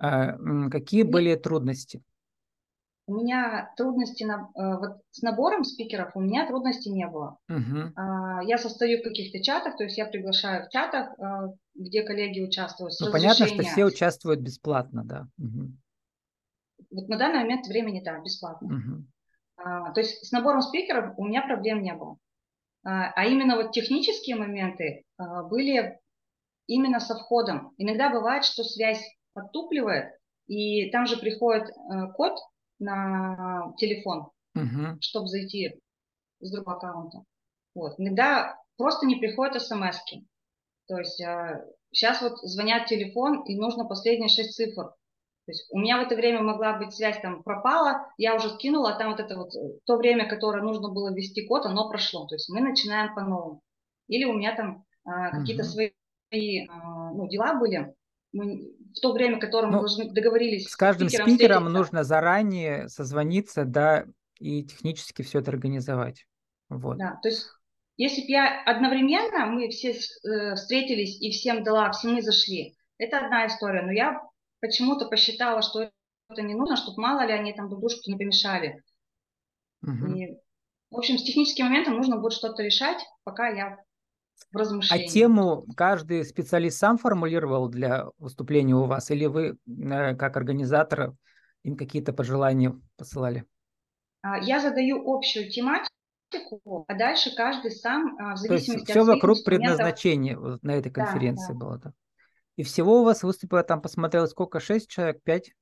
А, 0.00 0.36
какие 0.70 1.02
были 1.02 1.34
трудности? 1.36 2.02
У 3.06 3.14
меня 3.14 3.72
трудности 3.76 4.22
на, 4.22 4.50
э, 4.54 4.78
вот 4.78 5.00
с 5.10 5.20
набором 5.22 5.64
спикеров 5.64 6.12
у 6.14 6.20
меня 6.20 6.46
трудностей 6.46 6.90
не 6.90 7.06
было. 7.08 7.38
Угу. 7.48 7.92
Я 8.46 8.56
состою 8.56 9.00
в 9.00 9.02
каких-то 9.02 9.42
чатах, 9.42 9.76
то 9.76 9.82
есть 9.82 9.98
я 9.98 10.06
приглашаю 10.06 10.66
в 10.66 10.68
чатах, 10.70 11.08
где 11.74 12.04
коллеги 12.04 12.40
участвуют. 12.40 12.92
ну, 13.00 13.10
понятно, 13.10 13.46
что 13.46 13.62
все 13.62 13.84
участвуют 13.84 14.40
бесплатно, 14.40 15.02
да. 15.04 15.26
Угу. 15.38 15.72
Вот 16.92 17.08
на 17.08 17.18
данный 17.18 17.40
момент 17.40 17.66
времени, 17.66 18.00
да, 18.04 18.20
бесплатно. 18.20 18.76
Угу. 18.76 19.92
То 19.92 20.00
есть 20.00 20.24
с 20.24 20.30
набором 20.30 20.62
спикеров 20.62 21.14
у 21.16 21.24
меня 21.24 21.42
проблем 21.42 21.82
не 21.82 21.94
было. 21.94 22.16
А, 22.84 23.12
а 23.14 23.26
именно 23.26 23.56
вот 23.56 23.72
технические 23.72 24.36
моменты 24.36 25.04
а, 25.18 25.42
были 25.42 25.98
именно 26.66 27.00
со 27.00 27.16
входом. 27.16 27.72
Иногда 27.76 28.10
бывает, 28.10 28.44
что 28.44 28.64
связь 28.64 29.02
подтупливает, 29.32 30.12
и 30.46 30.90
там 30.90 31.06
же 31.06 31.16
приходит 31.16 31.68
э, 31.68 32.12
код 32.14 32.38
на 32.78 33.72
телефон, 33.78 34.30
uh 34.56 34.96
чтобы 35.00 35.28
зайти 35.28 35.80
с 36.40 36.50
другого 36.50 36.76
аккаунта. 36.76 37.24
Вот. 37.74 37.94
Иногда 37.98 38.56
просто 38.76 39.06
не 39.06 39.16
приходят 39.16 39.62
смс 39.62 39.98
-ки. 39.98 40.24
То 40.88 40.98
есть 40.98 41.22
сейчас 41.92 42.22
а, 42.22 42.28
вот 42.28 42.38
звонят 42.38 42.88
телефон, 42.88 43.42
и 43.44 43.56
нужно 43.56 43.84
последние 43.84 44.28
шесть 44.28 44.54
цифр. 44.54 44.94
То 45.46 45.52
есть 45.52 45.66
у 45.70 45.78
меня 45.78 45.98
в 45.98 46.06
это 46.06 46.16
время 46.16 46.42
могла 46.42 46.78
быть 46.78 46.92
связь 46.92 47.20
там 47.20 47.42
пропала, 47.42 48.06
я 48.18 48.34
уже 48.34 48.50
скинула, 48.50 48.90
а 48.90 48.98
там 48.98 49.10
вот 49.10 49.20
это 49.20 49.36
вот 49.36 49.54
э, 49.54 49.78
то 49.84 49.96
время, 49.96 50.28
которое 50.28 50.62
нужно 50.62 50.90
было 50.90 51.12
ввести 51.12 51.46
код, 51.46 51.66
оно 51.66 51.88
прошло. 51.88 52.26
То 52.26 52.34
есть 52.34 52.48
мы 52.50 52.60
начинаем 52.60 53.14
по 53.14 53.22
новому. 53.22 53.62
Или 54.08 54.24
у 54.24 54.32
меня 54.32 54.54
там 54.54 54.84
а, 55.04 55.30
какие-то 55.30 55.64
свои 55.64 55.90
а, 56.68 57.12
ну, 57.12 57.28
дела 57.28 57.54
были, 57.54 57.94
мы, 58.32 58.72
в 58.94 59.00
то 59.00 59.12
время, 59.12 59.40
которое 59.40 59.68
ну, 59.68 59.72
мы 59.74 59.78
должны, 59.80 60.10
договорились 60.12 60.68
с 60.68 60.76
каждым 60.76 61.08
спикером, 61.08 61.28
спикером 61.30 61.64
нужно 61.72 62.04
заранее 62.04 62.88
созвониться, 62.88 63.64
да, 63.64 64.06
и 64.38 64.64
технически 64.64 65.22
все 65.22 65.40
это 65.40 65.50
организовать. 65.50 66.26
Вот. 66.68 66.98
Да, 66.98 67.18
то 67.22 67.28
есть 67.28 67.46
если 67.96 68.22
бы 68.22 68.28
я 68.28 68.62
одновременно, 68.64 69.46
мы 69.46 69.68
все 69.68 69.90
э, 69.90 70.54
встретились 70.54 71.20
и 71.20 71.30
всем 71.30 71.62
дала, 71.62 71.90
все 71.92 72.08
мы 72.08 72.22
зашли, 72.22 72.74
это 72.96 73.18
одна 73.18 73.46
история, 73.46 73.82
но 73.82 73.92
я 73.92 74.20
почему-то 74.60 75.06
посчитала, 75.06 75.62
что 75.62 75.90
это 76.30 76.42
не 76.42 76.54
нужно, 76.54 76.76
чтобы 76.76 77.02
мало 77.02 77.26
ли 77.26 77.32
они 77.32 77.52
там 77.52 77.68
друг 77.68 77.80
дружке 77.80 78.10
не 78.10 78.18
помешали. 78.18 78.82
Угу. 79.82 80.14
И, 80.14 80.38
в 80.90 80.96
общем, 80.96 81.18
с 81.18 81.24
техническим 81.24 81.66
моментом 81.66 81.96
нужно 81.96 82.18
будет 82.18 82.32
что-то 82.32 82.62
решать, 82.62 83.04
пока 83.24 83.48
я 83.48 83.78
в 84.52 84.56
размышлении. 84.56 85.06
А 85.06 85.08
тему 85.08 85.66
каждый 85.76 86.24
специалист 86.24 86.78
сам 86.78 86.98
формулировал 86.98 87.68
для 87.68 88.06
выступления 88.18 88.74
у 88.74 88.84
вас, 88.84 89.10
или 89.10 89.26
вы, 89.26 89.58
э, 89.66 90.14
как 90.16 90.36
организатор, 90.36 91.14
им 91.62 91.76
какие-то 91.76 92.12
пожелания 92.12 92.80
посылали? 92.96 93.44
А, 94.22 94.38
я 94.38 94.60
задаю 94.60 95.02
общую 95.12 95.50
тематику, 95.50 96.84
а 96.88 96.94
дальше 96.94 97.34
каждый 97.34 97.70
сам, 97.70 98.16
а, 98.18 98.34
в 98.34 98.38
зависимости 98.38 98.70
То 98.70 98.78
есть 98.78 98.90
все 98.90 99.04
вокруг 99.04 99.44
предназначения 99.44 100.38
вот 100.38 100.62
на 100.62 100.72
этой 100.72 100.92
конференции 100.92 101.52
да, 101.52 101.58
да. 101.58 101.66
было, 101.66 101.78
да? 101.78 101.92
И 102.56 102.62
всего 102.62 103.00
у 103.00 103.04
вас 103.04 103.22
выступило, 103.22 103.62
там 103.62 103.80
посмотрел, 103.80 104.26
сколько, 104.26 104.60
шесть 104.60 104.90
человек, 104.90 105.22
пять? 105.22 105.52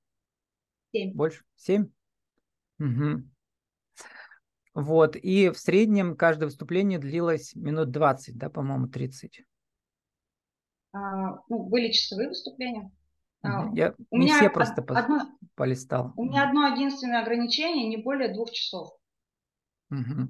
Семь. 0.92 1.14
Больше? 1.14 1.44
Семь? 1.54 1.90
Угу. 2.80 3.22
Вот, 4.74 5.16
и 5.16 5.50
в 5.50 5.58
среднем 5.58 6.16
каждое 6.16 6.46
выступление 6.46 6.98
длилось 6.98 7.54
минут 7.54 7.90
20, 7.90 8.36
да, 8.36 8.48
по-моему, 8.48 8.88
30. 8.88 9.42
А, 10.92 10.98
ну, 11.48 11.64
были 11.64 11.90
часовые 11.90 12.28
выступления. 12.28 12.90
Угу. 13.42 13.74
Я 13.74 13.94
у 14.10 14.16
не 14.16 14.26
меня 14.26 14.36
все 14.36 14.50
просто 14.50 14.82
одно, 14.82 15.26
полистал. 15.54 16.12
У 16.16 16.24
меня 16.24 16.48
одно 16.48 16.66
единственное 16.68 17.22
ограничение, 17.22 17.88
не 17.88 17.96
более 17.96 18.32
двух 18.32 18.50
часов. 18.50 18.90
Угу. 19.90 20.28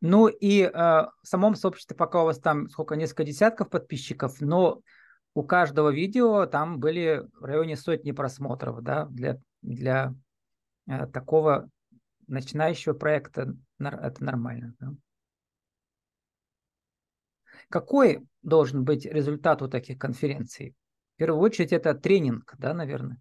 Ну 0.00 0.28
и 0.28 0.62
э, 0.62 0.70
в 0.72 1.10
самом 1.22 1.54
сообществе 1.54 1.96
пока 1.96 2.22
у 2.22 2.26
вас 2.26 2.38
там 2.38 2.68
сколько, 2.68 2.96
несколько 2.96 3.24
десятков 3.24 3.70
подписчиков, 3.70 4.40
но 4.40 4.80
у 5.34 5.42
каждого 5.42 5.90
видео 5.90 6.46
там 6.46 6.78
были 6.78 7.26
в 7.40 7.44
районе 7.44 7.76
сотни 7.76 8.12
просмотров, 8.12 8.82
да, 8.82 9.06
для, 9.06 9.38
для 9.62 10.14
э, 10.88 11.06
такого 11.06 11.68
начинающего 12.26 12.94
проекта 12.94 13.54
это 13.78 14.24
нормально. 14.24 14.74
Да? 14.80 14.92
Какой 17.68 18.26
должен 18.42 18.84
быть 18.84 19.06
результат 19.06 19.62
у 19.62 19.68
таких 19.68 19.98
конференций? 19.98 20.74
В 21.14 21.18
первую 21.18 21.40
очередь 21.40 21.72
это 21.72 21.94
тренинг, 21.94 22.54
да, 22.58 22.74
наверное? 22.74 23.20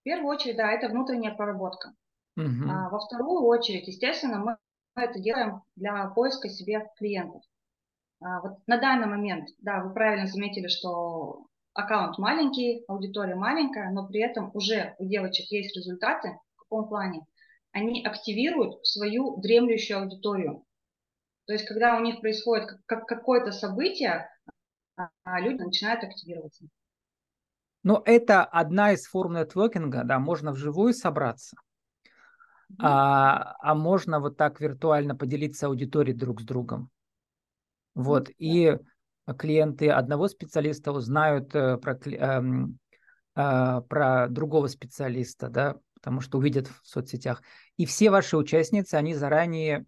В 0.00 0.04
первую 0.04 0.34
очередь, 0.34 0.56
да, 0.56 0.70
это 0.72 0.88
внутренняя 0.88 1.34
проработка. 1.34 1.94
Угу. 2.36 2.68
А 2.68 2.88
во 2.90 2.98
вторую 2.98 3.42
очередь, 3.42 3.86
естественно, 3.86 4.38
мы 4.38 4.56
это 4.96 5.20
делаем 5.20 5.62
для 5.76 6.08
поиска 6.08 6.48
себе 6.48 6.88
клиентов. 6.96 7.42
А, 8.20 8.40
вот 8.40 8.58
на 8.66 8.78
данный 8.78 9.06
момент, 9.06 9.48
да, 9.58 9.82
вы 9.82 9.92
правильно 9.94 10.26
заметили, 10.26 10.68
что 10.68 11.46
аккаунт 11.74 12.18
маленький, 12.18 12.84
аудитория 12.88 13.34
маленькая, 13.34 13.90
но 13.90 14.06
при 14.06 14.20
этом 14.20 14.50
уже 14.54 14.94
у 14.98 15.04
девочек 15.06 15.50
есть 15.50 15.76
результаты. 15.76 16.38
В 16.56 16.60
каком 16.60 16.88
плане? 16.88 17.26
Они 17.72 18.04
активируют 18.04 18.86
свою 18.86 19.40
дремлющую 19.40 19.98
аудиторию. 20.00 20.64
То 21.46 21.54
есть, 21.54 21.66
когда 21.66 21.96
у 21.96 22.00
них 22.00 22.20
происходит 22.20 22.68
как 22.86 23.06
какое-то 23.06 23.50
событие, 23.50 24.28
а 24.96 25.40
люди 25.40 25.62
начинают 25.62 26.04
активироваться. 26.04 26.66
Но 27.82 28.02
это 28.04 28.44
одна 28.44 28.92
из 28.92 29.06
форм 29.06 29.34
нетворкинга, 29.34 30.04
да, 30.04 30.18
можно 30.20 30.52
вживую 30.52 30.94
собраться, 30.94 31.56
mm-hmm. 32.70 32.76
а, 32.78 33.56
а 33.58 33.74
можно 33.74 34.20
вот 34.20 34.36
так 34.36 34.60
виртуально 34.60 35.16
поделиться 35.16 35.66
аудиторией 35.66 36.16
друг 36.16 36.42
с 36.42 36.44
другом. 36.44 36.90
Вот, 37.94 38.30
и 38.38 38.78
клиенты 39.36 39.90
одного 39.90 40.28
специалиста 40.28 40.92
узнают 40.92 41.54
э, 41.54 41.76
про, 41.76 41.94
эм, 41.94 42.78
э, 43.34 43.80
про 43.88 44.28
другого 44.28 44.68
специалиста, 44.68 45.48
да, 45.48 45.76
потому 46.02 46.20
что 46.20 46.38
увидят 46.38 46.66
в 46.66 46.80
соцсетях. 46.82 47.42
И 47.76 47.86
все 47.86 48.10
ваши 48.10 48.36
участницы, 48.36 48.96
они 48.96 49.14
заранее, 49.14 49.86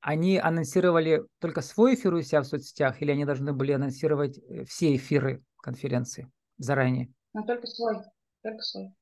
они 0.00 0.36
анонсировали 0.36 1.22
только 1.38 1.62
свой 1.62 1.94
эфир 1.94 2.12
у 2.12 2.20
себя 2.20 2.42
в 2.42 2.46
соцсетях, 2.46 3.00
или 3.00 3.10
они 3.10 3.24
должны 3.24 3.54
были 3.54 3.72
анонсировать 3.72 4.36
э, 4.36 4.66
все 4.66 4.94
эфиры 4.94 5.42
конференции 5.62 6.30
заранее? 6.58 7.10
Ну, 7.32 7.42
только 7.46 7.66
свой, 7.66 7.96
только 8.42 8.60
свой. 8.60 8.94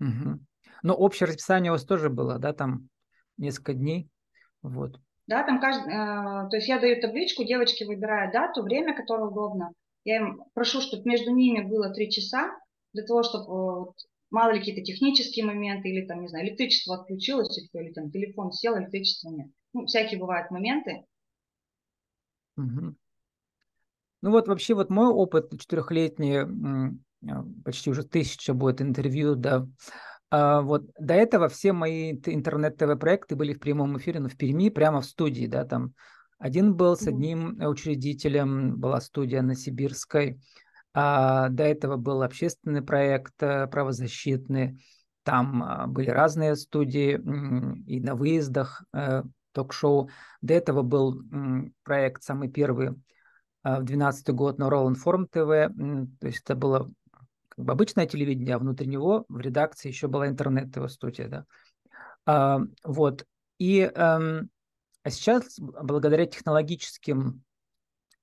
Угу. 0.00 0.40
Но 0.82 0.94
общее 0.96 1.28
расписание 1.28 1.70
у 1.70 1.74
вас 1.74 1.84
тоже 1.84 2.10
было, 2.10 2.40
да, 2.40 2.52
там 2.52 2.88
несколько 3.36 3.72
дней, 3.72 4.10
вот. 4.62 5.00
Да, 5.28 5.44
там 5.44 5.60
каждый, 5.60 5.92
э, 5.92 6.48
то 6.50 6.56
есть 6.56 6.66
я 6.66 6.80
даю 6.80 7.00
табличку, 7.00 7.44
девочки 7.44 7.84
выбирают 7.84 8.32
дату, 8.32 8.64
время, 8.64 8.96
которое 8.96 9.28
удобно. 9.28 9.70
Я 10.02 10.16
им 10.16 10.42
прошу, 10.52 10.80
чтобы 10.80 11.08
между 11.08 11.30
ними 11.30 11.62
было 11.62 11.94
три 11.94 12.10
часа, 12.10 12.50
для 12.92 13.04
того, 13.04 13.22
чтобы 13.22 13.92
э, 13.92 13.92
мало 14.30 14.52
ли 14.52 14.58
какие-то 14.58 14.82
технические 14.82 15.44
моменты, 15.44 15.88
или 15.88 16.06
там, 16.06 16.22
не 16.22 16.28
знаю, 16.28 16.46
электричество 16.46 16.96
отключилось, 16.96 17.58
или 17.72 17.92
там 17.92 18.10
телефон 18.10 18.52
сел, 18.52 18.78
электричества 18.78 19.30
нет. 19.30 19.48
Ну, 19.72 19.86
всякие 19.86 20.18
бывают 20.18 20.50
моменты. 20.50 21.04
Угу. 22.56 22.94
Ну 24.22 24.30
вот 24.30 24.48
вообще 24.48 24.74
вот 24.74 24.90
мой 24.90 25.08
опыт 25.08 25.50
четырехлетний, 25.58 26.92
э, 27.26 27.44
почти 27.64 27.90
уже 27.90 28.04
тысяча 28.04 28.52
будет 28.52 28.82
интервью, 28.82 29.34
да, 29.34 29.66
а, 30.30 30.60
вот 30.60 30.84
до 30.98 31.14
этого 31.14 31.48
все 31.48 31.72
мои 31.72 32.12
интернет-ТВ-проекты 32.12 33.34
были 33.34 33.54
в 33.54 33.60
прямом 33.60 33.98
эфире, 33.98 34.20
но 34.20 34.28
в 34.28 34.36
Перми, 34.36 34.68
прямо 34.68 35.00
в 35.00 35.06
студии, 35.06 35.46
да, 35.46 35.64
там 35.64 35.94
один 36.38 36.74
был 36.74 36.96
с 36.96 37.06
одним 37.06 37.58
учредителем, 37.60 38.78
была 38.78 39.00
студия 39.00 39.42
на 39.42 39.54
Сибирской, 39.54 40.40
а 40.92 41.48
до 41.48 41.64
этого 41.64 41.96
был 41.96 42.22
общественный 42.22 42.82
проект 42.82 43.42
э, 43.42 43.66
правозащитный, 43.66 44.80
там 45.22 45.62
а, 45.62 45.86
были 45.86 46.10
разные 46.10 46.56
студии 46.56 47.14
и 47.86 48.00
на 48.00 48.14
выездах 48.14 48.82
э, 48.92 49.22
ток-шоу. 49.52 50.10
До 50.40 50.54
этого 50.54 50.82
был 50.82 51.22
проект 51.84 52.22
самый 52.22 52.50
первый 52.50 52.90
а, 53.62 53.80
в 53.80 53.84
2012 53.84 54.30
год 54.30 54.58
на 54.58 54.68
Roll 54.68 54.94
Inform 54.94 55.28
TV, 55.30 55.68
то 56.20 56.26
есть 56.26 56.42
это 56.44 56.54
было 56.54 56.90
как 57.48 57.64
бы 57.64 57.72
обычное 57.72 58.06
телевидение, 58.06 58.54
а 58.54 58.58
внутри 58.58 58.86
него 58.86 59.24
в 59.28 59.38
редакции 59.38 59.88
еще 59.88 60.08
была 60.08 60.28
интернет-студия, 60.28 61.28
да. 61.28 61.44
А, 62.26 62.60
вот. 62.84 63.26
И 63.58 63.82
а, 63.82 64.42
а 65.02 65.10
сейчас, 65.10 65.58
благодаря 65.58 66.26
технологическим 66.26 67.42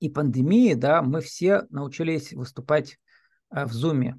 и 0.00 0.08
пандемии, 0.08 0.74
да, 0.74 1.02
мы 1.02 1.20
все 1.20 1.62
научились 1.70 2.32
выступать 2.32 2.98
а, 3.50 3.66
в 3.66 3.72
Zoom 3.72 4.14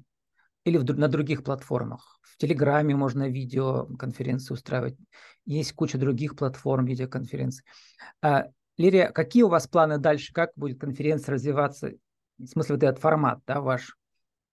или 0.64 0.76
в, 0.76 0.84
на 0.84 1.08
других 1.08 1.42
платформах. 1.42 2.20
В 2.22 2.36
Телеграме 2.36 2.94
можно 2.94 3.28
видеоконференции 3.28 4.54
устраивать. 4.54 4.96
Есть 5.46 5.72
куча 5.72 5.98
других 5.98 6.36
платформ 6.36 6.84
видеоконференций. 6.84 7.64
А, 8.22 8.46
Лирия, 8.76 9.10
какие 9.10 9.42
у 9.42 9.48
вас 9.48 9.66
планы 9.66 9.98
дальше? 9.98 10.32
Как 10.32 10.52
будет 10.56 10.80
конференция 10.80 11.34
развиваться 11.34 11.92
в 12.40 12.46
смысле 12.46 12.76
вот 12.76 12.82
этот 12.82 13.00
формат, 13.00 13.40
да, 13.46 13.60
ваш, 13.60 13.96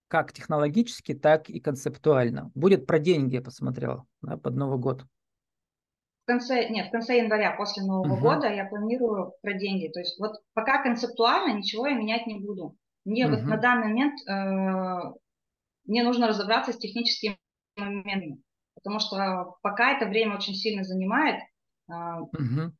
как 0.08 0.32
технологически, 0.32 1.14
так 1.14 1.48
и 1.48 1.60
концептуально. 1.60 2.50
Будет 2.54 2.86
про 2.86 2.98
деньги, 2.98 3.36
я 3.36 3.42
посмотрел, 3.42 4.06
да, 4.22 4.36
под 4.36 4.56
Новый 4.56 4.78
год. 4.78 5.04
В 6.28 6.30
конце, 6.30 6.68
нет, 6.68 6.88
в 6.88 6.90
конце 6.90 7.16
января, 7.16 7.52
после 7.56 7.82
Нового 7.84 8.12
угу. 8.12 8.20
года, 8.20 8.52
я 8.52 8.66
планирую 8.66 9.32
про 9.40 9.54
деньги. 9.54 9.88
То 9.88 10.00
есть 10.00 10.20
вот 10.20 10.32
пока 10.52 10.82
концептуально 10.82 11.56
ничего 11.56 11.86
я 11.86 11.94
менять 11.94 12.26
не 12.26 12.38
буду. 12.38 12.76
Мне 13.06 13.24
угу. 13.26 13.36
вот 13.36 13.44
на 13.44 13.56
данный 13.56 13.88
момент 13.88 14.20
э, 14.28 15.14
мне 15.86 16.02
нужно 16.02 16.26
разобраться 16.28 16.74
с 16.74 16.76
техническими 16.76 17.38
моментами, 17.78 18.42
потому 18.74 19.00
что 19.00 19.54
пока 19.62 19.92
это 19.92 20.04
время 20.04 20.36
очень 20.36 20.52
сильно 20.52 20.84
занимает. 20.84 21.40
Э, 21.90 22.20
угу. 22.20 22.72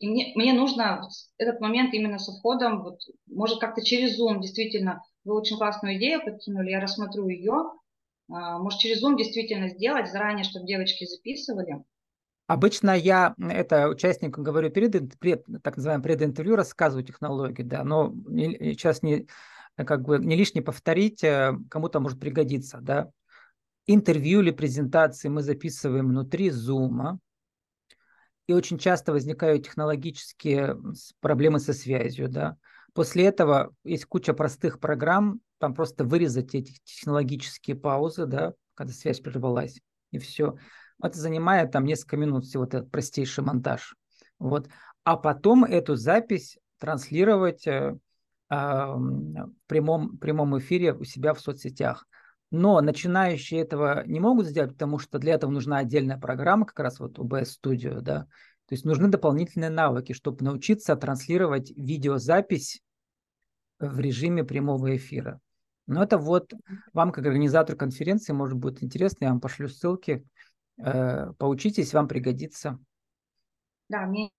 И 0.00 0.08
мне, 0.08 0.32
мне 0.34 0.52
нужно 0.52 1.08
этот 1.38 1.60
момент 1.60 1.94
именно 1.94 2.18
со 2.18 2.32
входом, 2.32 2.82
вот, 2.82 2.98
может, 3.28 3.60
как-то 3.60 3.84
через 3.84 4.20
Zoom, 4.20 4.40
действительно, 4.40 5.00
вы 5.22 5.36
очень 5.36 5.58
классную 5.58 5.96
идею 5.98 6.24
подкинули, 6.24 6.70
я 6.70 6.80
рассмотрю 6.80 7.28
ее. 7.28 7.70
А, 8.28 8.58
может, 8.58 8.80
через 8.80 9.00
Zoom 9.00 9.16
действительно 9.16 9.68
сделать 9.68 10.10
заранее, 10.10 10.42
чтобы 10.42 10.66
девочки 10.66 11.06
записывали. 11.06 11.84
Обычно 12.46 12.96
я 12.96 13.34
это 13.38 13.88
участникам 13.88 14.44
говорю 14.44 14.70
перед, 14.70 15.18
пред, 15.18 15.44
так 15.62 15.76
называемым 15.76 16.02
прединтервью, 16.02 16.54
рассказываю 16.54 17.04
технологию, 17.04 17.66
да, 17.66 17.82
но 17.82 18.14
сейчас 18.28 19.02
не, 19.02 19.26
как 19.76 20.02
бы 20.02 20.18
не 20.18 20.36
лишне 20.36 20.62
повторить, 20.62 21.24
э, 21.24 21.54
кому-то 21.68 21.98
может 21.98 22.20
пригодиться, 22.20 22.78
да. 22.80 23.10
Интервью 23.86 24.40
или 24.40 24.52
презентации 24.52 25.28
мы 25.28 25.42
записываем 25.42 26.08
внутри 26.08 26.50
Zoom, 26.50 27.18
и 28.46 28.52
очень 28.52 28.78
часто 28.78 29.12
возникают 29.12 29.64
технологические 29.64 30.78
проблемы 31.20 31.58
со 31.58 31.72
связью, 31.72 32.28
да. 32.28 32.56
После 32.94 33.26
этого 33.26 33.74
есть 33.82 34.06
куча 34.06 34.34
простых 34.34 34.78
программ, 34.78 35.40
там 35.58 35.74
просто 35.74 36.04
вырезать 36.04 36.54
эти 36.54 36.78
технологические 36.84 37.76
паузы, 37.76 38.26
да, 38.26 38.54
когда 38.74 38.92
связь 38.92 39.20
прервалась, 39.20 39.80
и 40.12 40.18
все. 40.18 40.56
Это 41.02 41.18
занимает 41.18 41.72
там 41.72 41.84
несколько 41.84 42.16
минут 42.16 42.44
всего 42.44 42.64
этот 42.64 42.90
простейший 42.90 43.44
монтаж. 43.44 43.96
Вот. 44.38 44.68
А 45.04 45.16
потом 45.16 45.64
эту 45.64 45.96
запись 45.96 46.58
транслировать 46.78 47.66
э, 47.66 47.96
э, 48.50 48.54
в 48.54 49.50
прямом, 49.66 50.18
прямом 50.18 50.58
эфире 50.58 50.92
у 50.94 51.04
себя 51.04 51.34
в 51.34 51.40
соцсетях. 51.40 52.06
Но 52.50 52.80
начинающие 52.80 53.60
этого 53.60 54.04
не 54.06 54.20
могут 54.20 54.46
сделать, 54.46 54.72
потому 54.72 54.98
что 54.98 55.18
для 55.18 55.34
этого 55.34 55.50
нужна 55.50 55.78
отдельная 55.78 56.18
программа, 56.18 56.64
как 56.64 56.78
раз 56.80 57.00
вот 57.00 57.18
OBS 57.18 57.48
Studio, 57.62 58.00
да. 58.00 58.26
То 58.68 58.74
есть 58.74 58.84
нужны 58.84 59.08
дополнительные 59.08 59.70
навыки, 59.70 60.12
чтобы 60.12 60.44
научиться 60.44 60.96
транслировать 60.96 61.70
видеозапись 61.70 62.82
в 63.78 64.00
режиме 64.00 64.44
прямого 64.44 64.96
эфира. 64.96 65.40
Но 65.86 66.02
это 66.02 66.18
вот 66.18 66.52
вам, 66.92 67.12
как 67.12 67.26
организатор 67.26 67.76
конференции, 67.76 68.32
может 68.32 68.56
быть 68.56 68.82
интересно, 68.82 69.24
я 69.24 69.30
вам 69.30 69.40
пошлю 69.40 69.68
ссылки. 69.68 70.24
Э, 70.78 71.32
поучитесь, 71.38 71.94
вам 71.94 72.08
пригодится. 72.08 72.78
Да, 73.88 74.02
мне 74.02 74.30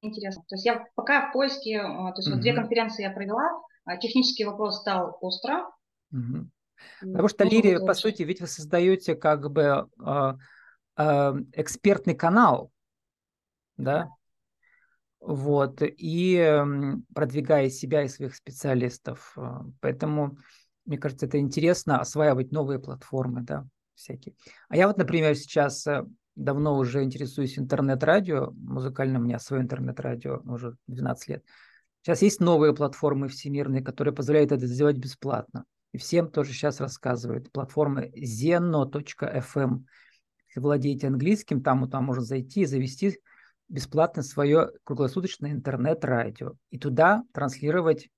интересно. 0.00 0.42
То 0.48 0.54
есть 0.56 0.64
я 0.64 0.84
пока 0.94 1.28
в 1.28 1.32
поиске, 1.32 1.76
э, 1.76 1.82
то 1.82 2.14
есть 2.16 2.28
угу. 2.28 2.34
вот 2.36 2.42
две 2.42 2.54
конференции 2.54 3.02
я 3.02 3.10
провела, 3.10 3.62
а 3.84 3.96
технический 3.96 4.44
вопрос 4.44 4.80
стал 4.80 5.18
остро, 5.20 5.70
угу. 6.10 6.48
Потому 7.00 7.28
что 7.28 7.44
Лирия, 7.44 7.78
по 7.80 7.94
сути, 7.94 8.22
ведь 8.22 8.40
вы 8.40 8.46
создаете 8.46 9.14
как 9.14 9.50
бы 9.50 9.88
э, 10.04 10.34
э, 10.96 11.34
экспертный 11.52 12.14
канал, 12.14 12.70
да, 13.76 14.10
вот, 15.20 15.78
и 15.82 16.62
продвигая 17.14 17.70
себя 17.70 18.02
и 18.02 18.08
своих 18.08 18.34
специалистов. 18.34 19.32
Э, 19.36 19.60
поэтому, 19.80 20.36
мне 20.84 20.98
кажется, 20.98 21.26
это 21.26 21.38
интересно 21.38 22.00
осваивать 22.00 22.52
новые 22.52 22.78
платформы, 22.78 23.42
да, 23.42 23.66
всякие. 23.96 24.34
А 24.68 24.76
я 24.76 24.86
вот, 24.86 24.98
например, 24.98 25.34
сейчас 25.34 25.86
э, 25.86 26.04
давно 26.36 26.76
уже 26.76 27.02
интересуюсь 27.02 27.58
интернет-радио, 27.58 28.52
музыкально 28.52 29.18
у 29.18 29.22
меня 29.22 29.38
свое 29.38 29.62
интернет-радио 29.62 30.42
уже 30.44 30.76
12 30.86 31.28
лет. 31.28 31.44
Сейчас 32.02 32.22
есть 32.22 32.40
новые 32.40 32.72
платформы 32.74 33.26
всемирные, 33.26 33.82
которые 33.82 34.14
позволяют 34.14 34.52
это 34.52 34.66
сделать 34.66 34.96
бесплатно. 34.96 35.64
И 35.92 35.98
всем 35.98 36.30
тоже 36.30 36.52
сейчас 36.52 36.80
рассказывают. 36.80 37.50
Платформа 37.50 38.02
zeno.fm. 38.02 39.84
Если 40.46 40.60
владеете 40.60 41.08
английским, 41.08 41.62
там, 41.62 41.90
там 41.90 42.04
можно 42.04 42.22
зайти 42.22 42.60
и 42.60 42.66
завести 42.66 43.18
бесплатно 43.68 44.22
свое 44.22 44.70
круглосуточное 44.84 45.52
интернет-радио. 45.52 46.52
И 46.70 46.78
туда 46.78 47.24
транслировать 47.32 48.08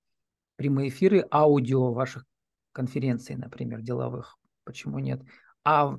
прямые 0.56 0.90
эфиры 0.90 1.26
аудио 1.30 1.92
ваших 1.92 2.26
конференций, 2.72 3.36
например, 3.36 3.80
деловых. 3.80 4.36
Почему 4.64 4.98
нет? 4.98 5.22
А 5.64 5.98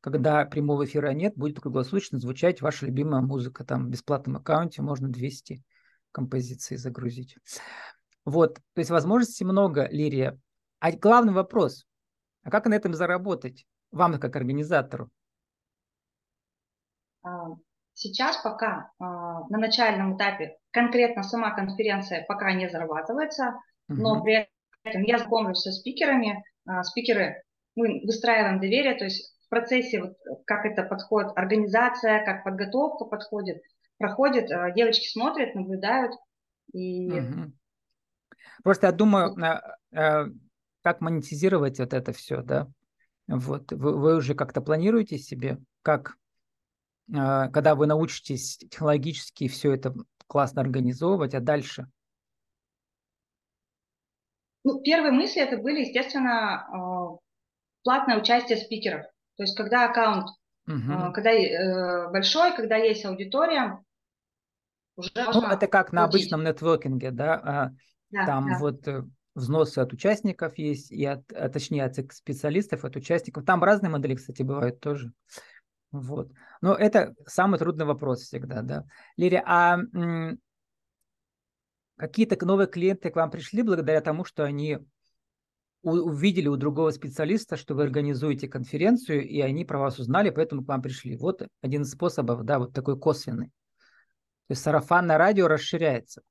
когда 0.00 0.44
прямого 0.44 0.84
эфира 0.84 1.12
нет, 1.12 1.34
будет 1.36 1.60
круглосуточно 1.60 2.18
звучать 2.18 2.60
ваша 2.60 2.86
любимая 2.86 3.22
музыка. 3.22 3.64
Там 3.64 3.86
в 3.86 3.88
бесплатном 3.88 4.36
аккаунте 4.36 4.82
можно 4.82 5.08
200 5.08 5.62
композиций 6.10 6.76
загрузить. 6.76 7.36
Вот, 8.24 8.54
то 8.54 8.78
есть 8.78 8.90
возможностей 8.90 9.44
много, 9.44 9.88
Лирия. 9.90 10.38
А 10.80 10.92
главный 10.92 11.32
вопрос, 11.32 11.86
а 12.42 12.50
как 12.50 12.66
на 12.66 12.74
этом 12.74 12.94
заработать 12.94 13.64
вам 13.92 14.18
как 14.18 14.34
организатору? 14.36 15.10
А, 17.22 17.50
сейчас 17.94 18.36
пока 18.42 18.90
а, 18.98 19.46
на 19.48 19.58
начальном 19.58 20.16
этапе 20.16 20.56
конкретно 20.72 21.22
сама 21.22 21.54
конференция 21.54 22.24
пока 22.26 22.52
не 22.52 22.68
зарабатывается, 22.68 23.54
но 23.88 24.14
угу. 24.14 24.24
при 24.24 24.48
этом 24.82 25.02
я 25.02 25.18
знакомлюсь 25.18 25.60
со 25.60 25.70
спикерами. 25.70 26.44
А, 26.66 26.82
спикеры, 26.82 27.42
мы 27.74 28.02
выстраиваем 28.04 28.60
доверие, 28.60 28.94
то 28.94 29.04
есть 29.04 29.36
в 29.44 29.48
процессе, 29.48 30.00
вот, 30.00 30.16
как 30.46 30.64
это 30.66 30.82
подходит, 30.82 31.32
организация, 31.36 32.24
как 32.24 32.44
подготовка 32.44 33.04
подходит, 33.04 33.62
проходит, 33.98 34.48
девочки 34.74 35.08
смотрят, 35.08 35.54
наблюдают. 35.54 36.12
И... 36.72 37.10
Угу. 37.10 37.52
Просто 38.64 38.86
я 38.86 38.92
думаю, 38.92 39.36
как 39.90 41.00
монетизировать 41.00 41.78
вот 41.78 41.94
это 41.94 42.12
все, 42.12 42.42
да? 42.42 42.68
Вот 43.28 43.72
вы, 43.72 43.96
вы 43.98 44.16
уже 44.16 44.34
как-то 44.34 44.60
планируете 44.60 45.16
себе, 45.16 45.58
как, 45.82 46.16
э, 47.08 47.48
когда 47.50 47.74
вы 47.74 47.86
научитесь 47.86 48.58
технологически 48.58 49.48
все 49.48 49.72
это 49.72 49.94
классно 50.26 50.60
организовывать, 50.60 51.34
а 51.34 51.40
дальше? 51.40 51.86
Ну, 54.64 54.80
первые 54.82 55.12
мысли 55.12 55.40
это 55.40 55.56
были, 55.56 55.82
естественно, 55.82 56.66
э, 56.68 57.18
платное 57.82 58.18
участие 58.18 58.58
спикеров. 58.58 59.04
То 59.36 59.42
есть, 59.44 59.56
когда 59.56 59.90
аккаунт, 59.90 60.26
угу. 60.66 61.12
когда 61.12 61.32
э, 61.32 62.10
большой, 62.10 62.54
когда 62.54 62.76
есть 62.76 63.04
аудитория, 63.04 63.82
уже 64.96 65.10
ну, 65.14 65.46
это 65.46 65.66
как 65.66 65.92
на 65.92 66.04
обычном 66.04 66.44
нетворкинге, 66.44 67.10
да? 67.10 67.34
А, 67.34 67.70
да 68.10 68.26
Там 68.26 68.48
да. 68.48 68.58
вот 68.58 68.86
взносы 69.34 69.78
от 69.78 69.92
участников 69.92 70.58
есть, 70.58 70.90
и 70.92 71.04
от, 71.06 71.32
а 71.32 71.48
точнее 71.48 71.84
от 71.84 71.96
специалистов, 72.12 72.84
от 72.84 72.96
участников. 72.96 73.44
Там 73.44 73.64
разные 73.64 73.90
модели, 73.90 74.14
кстати, 74.14 74.42
бывают 74.42 74.80
тоже. 74.80 75.12
Вот. 75.90 76.30
Но 76.60 76.74
это 76.74 77.14
самый 77.26 77.58
трудный 77.58 77.84
вопрос 77.84 78.22
всегда, 78.22 78.62
да. 78.62 78.84
Лири, 79.16 79.42
а 79.44 79.78
какие-то 81.96 82.44
новые 82.44 82.66
клиенты 82.66 83.10
к 83.10 83.16
вам 83.16 83.30
пришли 83.30 83.62
благодаря 83.62 84.00
тому, 84.00 84.24
что 84.24 84.44
они 84.44 84.78
увидели 85.82 86.48
у 86.48 86.56
другого 86.56 86.90
специалиста, 86.90 87.56
что 87.56 87.74
вы 87.74 87.82
организуете 87.82 88.48
конференцию, 88.48 89.26
и 89.28 89.40
они 89.40 89.64
про 89.64 89.78
вас 89.78 89.98
узнали, 89.98 90.30
поэтому 90.30 90.64
к 90.64 90.68
вам 90.68 90.82
пришли. 90.82 91.16
Вот 91.16 91.46
один 91.60 91.82
из 91.82 91.90
способов, 91.90 92.44
да, 92.44 92.58
вот 92.58 92.72
такой 92.72 92.98
косвенный. 92.98 93.46
То 93.46 94.50
есть 94.50 94.62
сарафанное 94.62 95.18
радио 95.18 95.48
расширяется 95.48 96.22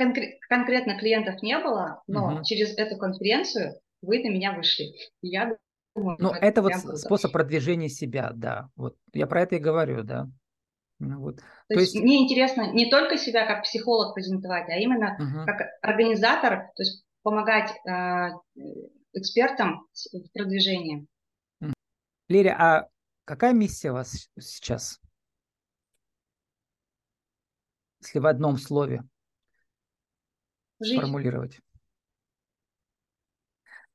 конкр- 0.00 0.38
конкретно 0.48 0.98
клиентов 0.98 1.42
не 1.42 1.58
было, 1.58 2.02
но 2.06 2.34
угу. 2.34 2.44
через 2.44 2.76
эту 2.76 2.96
конференцию 2.96 3.78
вы 4.02 4.22
на 4.22 4.32
меня 4.32 4.52
вышли. 4.52 4.92
я 5.20 5.56
думаю, 5.94 6.16
ну, 6.18 6.30
это, 6.30 6.46
это 6.46 6.62
вот 6.62 6.98
способ 6.98 7.32
продвижения 7.32 7.88
себя, 7.88 8.32
да. 8.34 8.68
Вот 8.76 8.96
я 9.12 9.26
про 9.26 9.42
это 9.42 9.56
и 9.56 9.58
говорю, 9.58 10.02
да. 10.02 10.28
Ну, 11.00 11.18
вот. 11.18 11.36
То, 11.36 11.42
то 11.68 11.80
есть, 11.80 11.94
есть 11.94 12.04
мне 12.04 12.22
интересно 12.22 12.72
не 12.72 12.90
только 12.90 13.16
себя 13.16 13.46
как 13.46 13.64
психолог 13.64 14.14
презентовать, 14.14 14.68
а 14.68 14.76
именно 14.76 15.16
угу. 15.18 15.46
как 15.46 15.62
организатор, 15.80 16.70
то 16.76 16.82
есть 16.82 17.04
помогать 17.22 17.70
э, 17.86 18.30
экспертам 19.14 19.86
в 20.12 20.30
продвижении. 20.32 21.06
Лерия, 22.28 22.54
а 22.58 22.88
какая 23.24 23.54
миссия 23.54 23.90
у 23.90 23.94
вас 23.94 24.28
сейчас? 24.38 25.00
Если 28.02 28.18
в 28.18 28.26
одном 28.26 28.58
слове. 28.58 29.02
Жить. 30.82 30.98
сформулировать. 30.98 31.60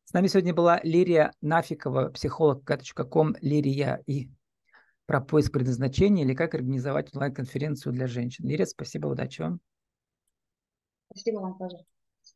С 0.03 0.13
нами 0.13 0.27
сегодня 0.27 0.53
была 0.53 0.79
Лирия 0.83 1.33
Нафикова, 1.41 2.09
психолог 2.09 2.63
ком 3.09 3.35
Лирия 3.41 4.03
и 4.05 4.29
про 5.05 5.21
поиск 5.21 5.51
предназначения 5.51 6.23
или 6.23 6.33
как 6.33 6.55
организовать 6.55 7.13
онлайн-конференцию 7.13 7.93
для 7.93 8.07
женщин. 8.07 8.47
Лирия, 8.47 8.65
спасибо, 8.65 9.07
удачи 9.07 9.41
вам. 9.41 9.59
Спасибо 11.11 11.39
вам 11.39 11.57
тоже. 11.57 11.77